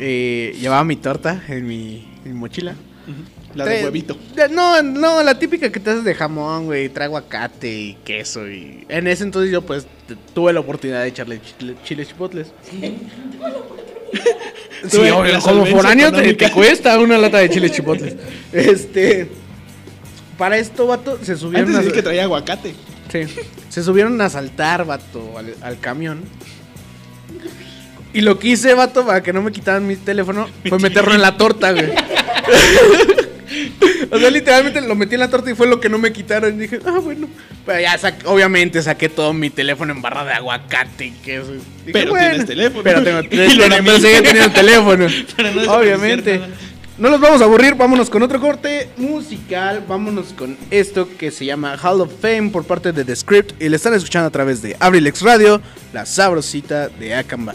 [0.00, 2.74] Eh, llevaba mi torta en mi, en mi mochila.
[3.54, 4.16] La de huevito.
[4.50, 6.88] No, no, la típica que te haces de jamón, güey.
[6.88, 8.48] Trae aguacate y queso.
[8.48, 9.86] Y en ese entonces yo, pues,
[10.34, 12.48] tuve la oportunidad de echarle chile, chiles chipotles.
[14.88, 18.14] Sí, obvio, como foráneo te, te cuesta una lata de chiles chipotles.
[18.52, 19.28] Este.
[20.36, 22.74] Para esto, vato, se subieron Antes a- decir que traía aguacate.
[23.12, 23.20] Sí.
[23.68, 26.22] Se subieron a saltar, vato, al, al camión.
[28.12, 31.22] Y lo que hice, vato, para que no me quitaran mi teléfono, fue meterlo en
[31.22, 31.86] la torta, güey.
[34.10, 36.54] o sea, literalmente lo metí en la torta y fue lo que no me quitaron.
[36.54, 37.28] Y dije, ah, bueno.
[37.64, 41.52] Pero ya, obviamente, saqué todo mi teléfono en barra de aguacate y queso.
[41.52, 42.82] Dije, Pero bueno, tienes teléfono.
[42.82, 45.06] Pero tengo lo pero, seguía teniendo teléfono.
[45.66, 46.40] No obviamente.
[46.98, 49.82] No los vamos a aburrir, vámonos con otro corte musical.
[49.88, 53.60] Vámonos con esto que se llama Hall of Fame por parte de The Script.
[53.60, 55.60] Y le están escuchando a través de Abrilex Radio,
[55.92, 57.54] la sabrosita de Acamba.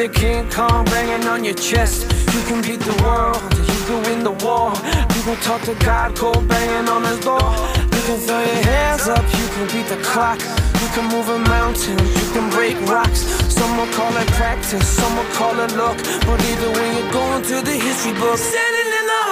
[0.00, 2.10] The King Kong banging on your chest.
[2.32, 4.72] You can beat the world, you can win the war.
[5.30, 7.38] Can talk to God, cold banging on his door.
[7.38, 10.40] You can throw your hands up, you can beat the clock.
[10.80, 13.20] You can move a mountain, you can break rocks.
[13.52, 15.98] Some will call it practice, some will call it luck.
[16.26, 18.38] But either way, you're going to the history book.
[18.38, 19.29] Standing in the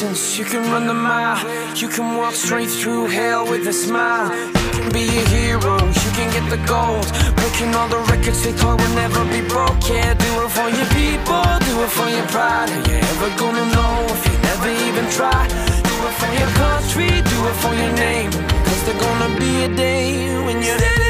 [0.00, 1.38] distance, you can run the mile.
[1.76, 4.32] You can walk straight through hell with a smile.
[4.32, 7.06] You can be a hero, you can get the gold.
[7.36, 9.80] Breaking all the records they thought would never be broke.
[9.88, 12.70] Yeah, do it for your people, do it for your pride.
[12.70, 15.42] Are you ever gonna know if you never even try?
[15.88, 18.30] Do it for your country, do it for your name.
[18.66, 20.04] Cause there's gonna be a day
[20.46, 21.09] when you're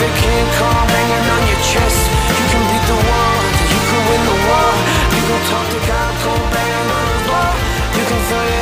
[0.00, 2.00] that came calm hanging on your chest
[2.32, 3.44] You can beat the world.
[3.68, 4.70] you can win the war
[5.12, 7.52] You can talk to God, go banging on his wall
[8.00, 8.59] You can throw your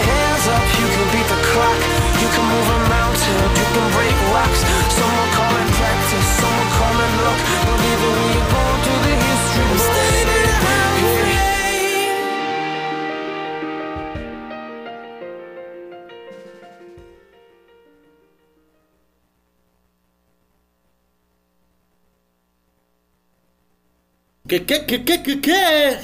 [24.48, 25.98] ¿Qué, qué, qué, qué, qué, qué?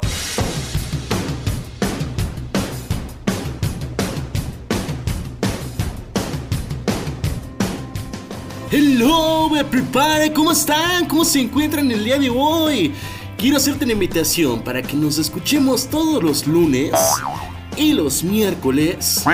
[8.70, 11.08] Hello, me prepare, ¿cómo están?
[11.08, 12.92] ¿Cómo se encuentran el día de hoy?
[13.38, 16.92] Quiero hacerte una invitación para que nos escuchemos todos los lunes
[17.78, 19.24] y los miércoles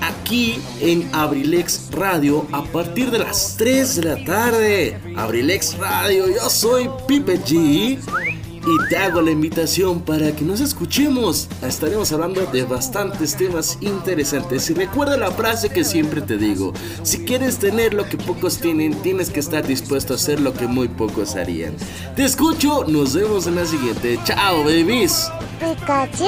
[0.00, 5.00] aquí en Abrilex Radio a partir de las 3 de la tarde.
[5.16, 8.00] Abrilex Radio, yo soy Pipe G
[8.66, 11.48] y te hago la invitación para que nos escuchemos.
[11.62, 14.68] Estaremos hablando de bastantes temas interesantes.
[14.70, 16.72] Y recuerda la frase que siempre te digo:
[17.02, 20.66] si quieres tener lo que pocos tienen, tienes que estar dispuesto a hacer lo que
[20.66, 21.74] muy pocos harían.
[22.16, 24.18] Te escucho, nos vemos en la siguiente.
[24.24, 25.30] Chao, babies.
[25.60, 26.26] Pikachu.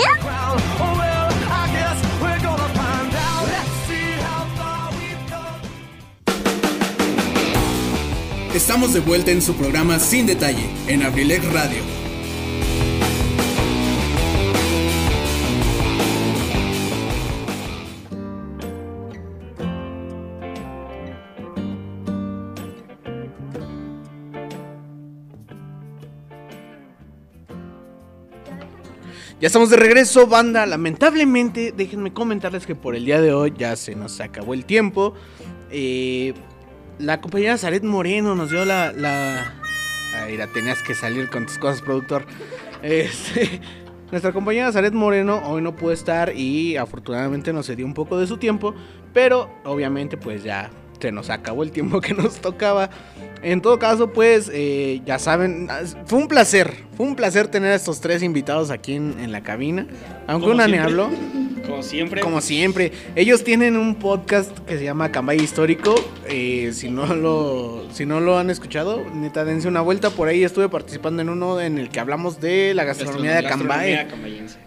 [8.55, 11.98] Estamos de vuelta en su programa Sin Detalle, en Abrilex Radio.
[29.41, 30.67] Ya estamos de regreso, banda.
[30.67, 35.15] Lamentablemente, déjenme comentarles que por el día de hoy ya se nos acabó el tiempo.
[35.71, 36.35] Eh,
[36.99, 38.91] la compañera Zaret Moreno nos dio la.
[38.91, 39.55] la...
[40.13, 42.27] Ay, la tenías que salir con tus cosas, productor.
[42.83, 43.61] Este,
[44.11, 48.27] nuestra compañera Zaret Moreno hoy no pudo estar y afortunadamente nos cedió un poco de
[48.27, 48.75] su tiempo.
[49.15, 50.69] Pero obviamente, pues ya
[51.01, 52.91] se nos acabó el tiempo que nos tocaba.
[53.43, 55.69] En todo caso, pues eh, ya saben,
[56.07, 59.43] fue un placer, fue un placer tener a estos tres invitados aquí en, en la
[59.43, 59.87] cabina.
[60.27, 60.85] Aunque Como una siempre.
[60.85, 61.11] habló.
[61.69, 62.21] Como siempre.
[62.23, 62.93] Como siempre.
[63.15, 65.95] Ellos tienen un podcast que se llama Cambay Histórico.
[66.27, 70.09] eh, si, no lo, si no lo han escuchado, neta, dense una vuelta.
[70.09, 74.07] Por ahí estuve participando en uno en el que hablamos de la gastronomía de Cambay.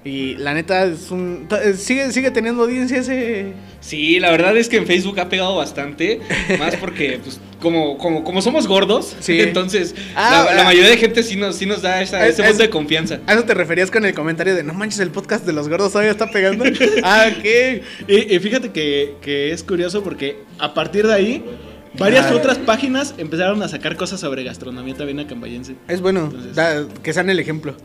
[0.05, 1.47] Y la neta es un.
[1.49, 3.53] ta- Sigue, sigue teniendo audiencia ese.
[3.79, 6.19] Sí, la verdad es que en Facebook ha pegado bastante.
[6.59, 9.39] Más porque, pues, como, como, como somos gordos, Sí.
[9.41, 10.65] entonces Ah, la, la ah.
[10.65, 13.19] mayoría de gente sí nos, sí nos da esa- Es- ese es- voto de confianza.
[13.27, 15.91] ¿A eso te referías con el comentario de no manches, el podcast de los gordos
[15.93, 16.65] todavía está pegando?
[17.03, 17.83] ah, ¿qué?
[18.07, 21.45] Y, y fíjate que, que es curioso porque a partir de ahí,
[21.97, 22.35] varias Ah.
[22.35, 25.75] otras páginas empezaron a sacar cosas sobre gastronomía también acambayense.
[25.87, 27.75] Es bueno, da- que sean el ejemplo.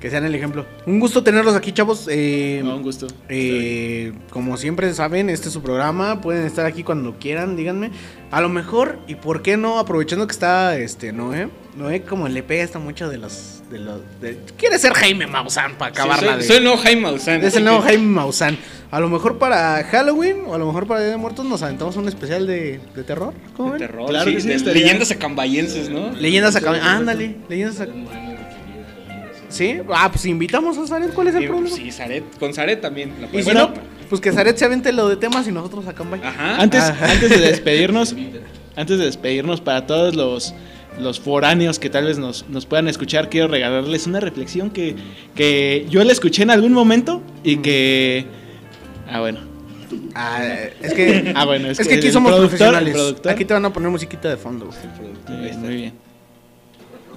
[0.00, 0.64] Que sean el ejemplo.
[0.86, 2.06] Un gusto tenerlos aquí, chavos.
[2.08, 3.08] Eh, un gusto.
[3.28, 6.20] eh, como siempre saben, este es su programa.
[6.20, 7.90] Pueden estar aquí cuando quieran, díganme.
[8.30, 11.48] A lo mejor, y por qué no, aprovechando que está este Noé.
[11.76, 13.54] Noé como le pega esta mucho de los.
[13.72, 16.78] De los de- quiere ser Jaime Maussan para Sí, acabarla soy, de- soy el nuevo
[16.78, 17.44] Jaime Maussan.
[17.44, 18.56] Es el nuevo Jaime Maussan.
[18.90, 21.96] A lo mejor para Halloween o a lo mejor para Día de Muertos nos aventamos
[21.96, 23.34] un especial de, de terror.
[23.56, 23.80] ¿Cómo ven?
[23.80, 26.10] Terror, sí, de leyendas acambayenses, ¿no?
[26.12, 26.70] Leyendas acá.
[26.82, 27.92] Ándale, leyendas acá.
[29.48, 29.78] ¿Sí?
[29.94, 31.12] Ah, pues invitamos a Zaret.
[31.14, 31.76] ¿Cuál es el Sí, problema?
[31.76, 33.12] Sí, Zaret, con Zaret también.
[33.20, 33.72] la Y puedes- si no,
[34.08, 36.60] pues que Zaret se avente lo de temas y nosotros acá en Ajá.
[36.60, 36.96] Antes, Ah.
[37.02, 38.14] antes de despedirnos,
[38.76, 40.54] antes de despedirnos para todos los,
[41.00, 44.96] los foráneos que tal vez nos, nos puedan escuchar, quiero regalarles una reflexión que,
[45.34, 48.26] que yo la escuché en algún momento y que...
[49.10, 49.40] Ah, bueno.
[50.14, 50.42] Ah,
[50.82, 52.96] es que, Ah, bueno, es que aquí somos profesionales.
[53.26, 54.68] Aquí te van a poner musiquita de fondo.
[55.28, 56.07] Muy bien, muy bien.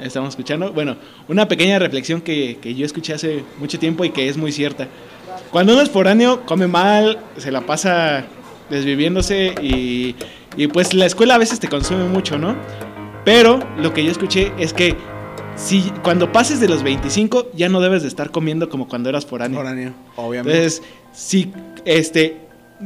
[0.02, 0.72] Estamos escuchando.
[0.73, 0.98] Bueno,
[1.28, 4.88] una pequeña reflexión que, que yo escuché hace mucho tiempo y que es muy cierta.
[5.52, 8.26] Cuando uno es foráneo, come mal, se la pasa
[8.69, 10.15] desviviéndose y,
[10.56, 12.56] y pues la escuela a veces te consume mucho, ¿no?
[13.26, 14.95] Pero lo que yo escuché es que
[15.56, 19.26] si cuando pases de los 25 ya no debes de estar comiendo como cuando eras
[19.26, 19.60] foráneo.
[19.60, 20.57] Foráneo, obviamente.
[20.57, 21.52] Entonces, si
[21.86, 22.38] este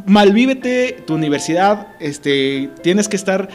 [0.05, 3.47] malvívete tu universidad, este tienes que estar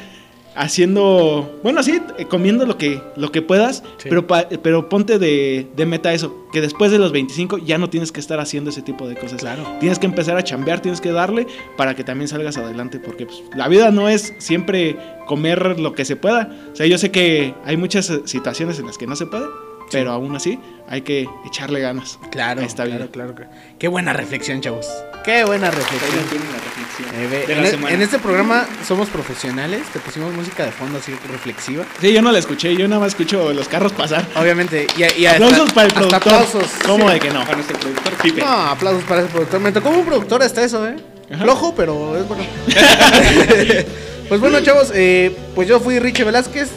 [0.54, 5.66] haciendo, bueno, sí, eh, comiendo lo que lo que puedas, pero pa- pero ponte de,
[5.76, 8.82] de meta eso, que después de los 25 ya no tienes que estar haciendo ese
[8.82, 9.40] tipo de cosas.
[9.40, 9.62] Claro.
[9.80, 11.46] Tienes que empezar a chambear, tienes que darle
[11.76, 14.96] para que también salgas adelante, porque pues, la vida no es siempre
[15.26, 16.50] comer lo que se pueda.
[16.72, 19.46] O sea, yo sé que hay muchas eh, situaciones en las que no se puede,
[19.90, 20.58] pero aún así
[20.88, 22.18] hay que echarle ganas.
[22.30, 23.08] Claro, Está claro, bien.
[23.12, 23.50] claro, claro.
[23.78, 24.86] Qué buena reflexión, chavos.
[25.24, 26.10] Qué buena reflexión.
[26.52, 27.94] La reflexión Eh, ve, de en, la e- semana.
[27.94, 29.82] en este programa somos profesionales.
[29.92, 31.84] Te pusimos música de fondo así reflexiva.
[32.00, 34.26] Sí, yo no la escuché, yo nada más escucho los carros pasar.
[34.34, 34.86] Obviamente.
[34.96, 36.32] Y, y hasta- aplausos para el hasta productor.
[36.34, 36.70] aplausos.
[36.86, 37.14] ¿Cómo Sí.
[37.14, 37.40] de que no?
[37.40, 38.40] Para nuestro productor Pipe.
[38.40, 39.60] No, aplausos para ese productor.
[39.60, 40.96] Me tocó un productor hasta eso, ¿eh?
[41.38, 42.42] Flojo, pero es bueno.
[44.28, 46.70] pues bueno, chavos, eh, pues yo fui Richie Velázquez.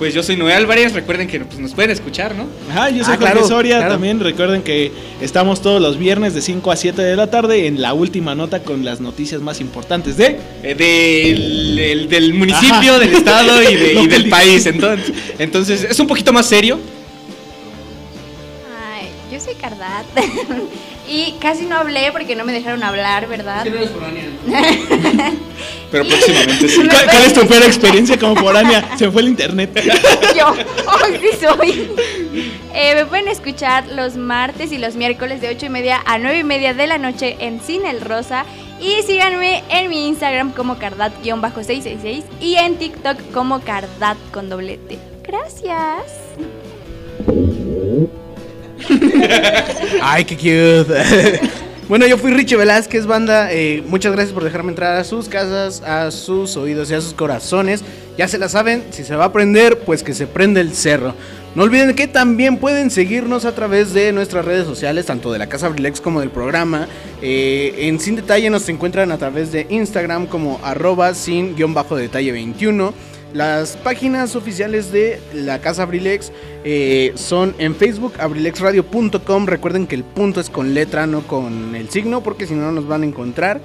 [0.00, 2.46] Pues yo soy Noé Álvarez, recuerden que pues, nos pueden escuchar, ¿no?
[2.70, 3.76] Ajá, yo soy Ah, Jorge claro, Soria.
[3.76, 3.92] claro.
[3.92, 4.90] También recuerden que
[5.20, 8.62] estamos todos los viernes de 5 a 7 de la tarde en la última nota
[8.62, 10.38] con las noticias más importantes de.
[10.62, 12.98] Eh, del, el- del municipio, Ajá.
[12.98, 14.64] del estado y, de- y Lo del país.
[14.64, 16.78] Entonces, entonces, es un poquito más serio.
[19.60, 20.06] Cardat.
[21.10, 23.66] y casi no hablé porque no me dejaron hablar, ¿verdad?
[25.90, 26.80] Pero próximamente sí.
[26.88, 28.96] ¿Cuál, cuál es tu peor experiencia como foránea?
[28.96, 29.70] Se fue el internet.
[30.36, 31.90] Yo, hoy sí soy.
[32.72, 36.38] Eh, me pueden escuchar los martes y los miércoles de 8 y media a 9
[36.38, 38.44] y media de la noche en Cine El Rosa.
[38.80, 44.96] Y síganme en mi Instagram como cardat-666 y en TikTok como cardat con doblete.
[45.24, 46.04] Gracias.
[50.02, 51.40] Ay, qué cute.
[51.88, 53.52] bueno, yo fui Richie Velázquez, banda.
[53.52, 57.14] Eh, muchas gracias por dejarme entrar a sus casas, a sus oídos y a sus
[57.14, 57.82] corazones.
[58.16, 61.14] Ya se la saben, si se va a prender, pues que se prende el cerro.
[61.54, 65.48] No olviden que también pueden seguirnos a través de nuestras redes sociales, tanto de la
[65.48, 66.86] Casa Abrilex como del programa.
[67.22, 72.94] Eh, en Sin Detalle nos encuentran a través de Instagram como arroba sin-detalle 21.
[73.32, 76.32] Las páginas oficiales de la Casa Abrilex
[76.64, 79.46] eh, son en Facebook, abrilexradio.com.
[79.46, 82.72] Recuerden que el punto es con letra, no con el signo, porque si no no
[82.72, 83.60] nos van a encontrar.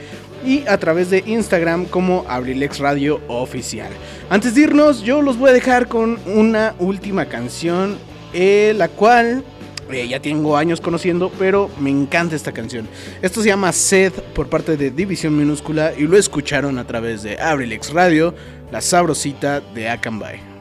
[0.46, 3.90] Y a través de Instagram como Abrilex Radio Oficial.
[4.30, 7.98] Antes de irnos, yo los voy a dejar con una última canción,
[8.34, 9.44] eh, la cual
[9.92, 12.88] eh, ya tengo años conociendo, pero me encanta esta canción.
[13.22, 17.40] Esto se llama Sed por parte de División Minúscula y lo escucharon a través de
[17.40, 18.34] Abrilex Radio,
[18.72, 20.55] la sabrosita de Akanbay.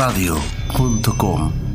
[0.00, 1.65] abrilexradio.com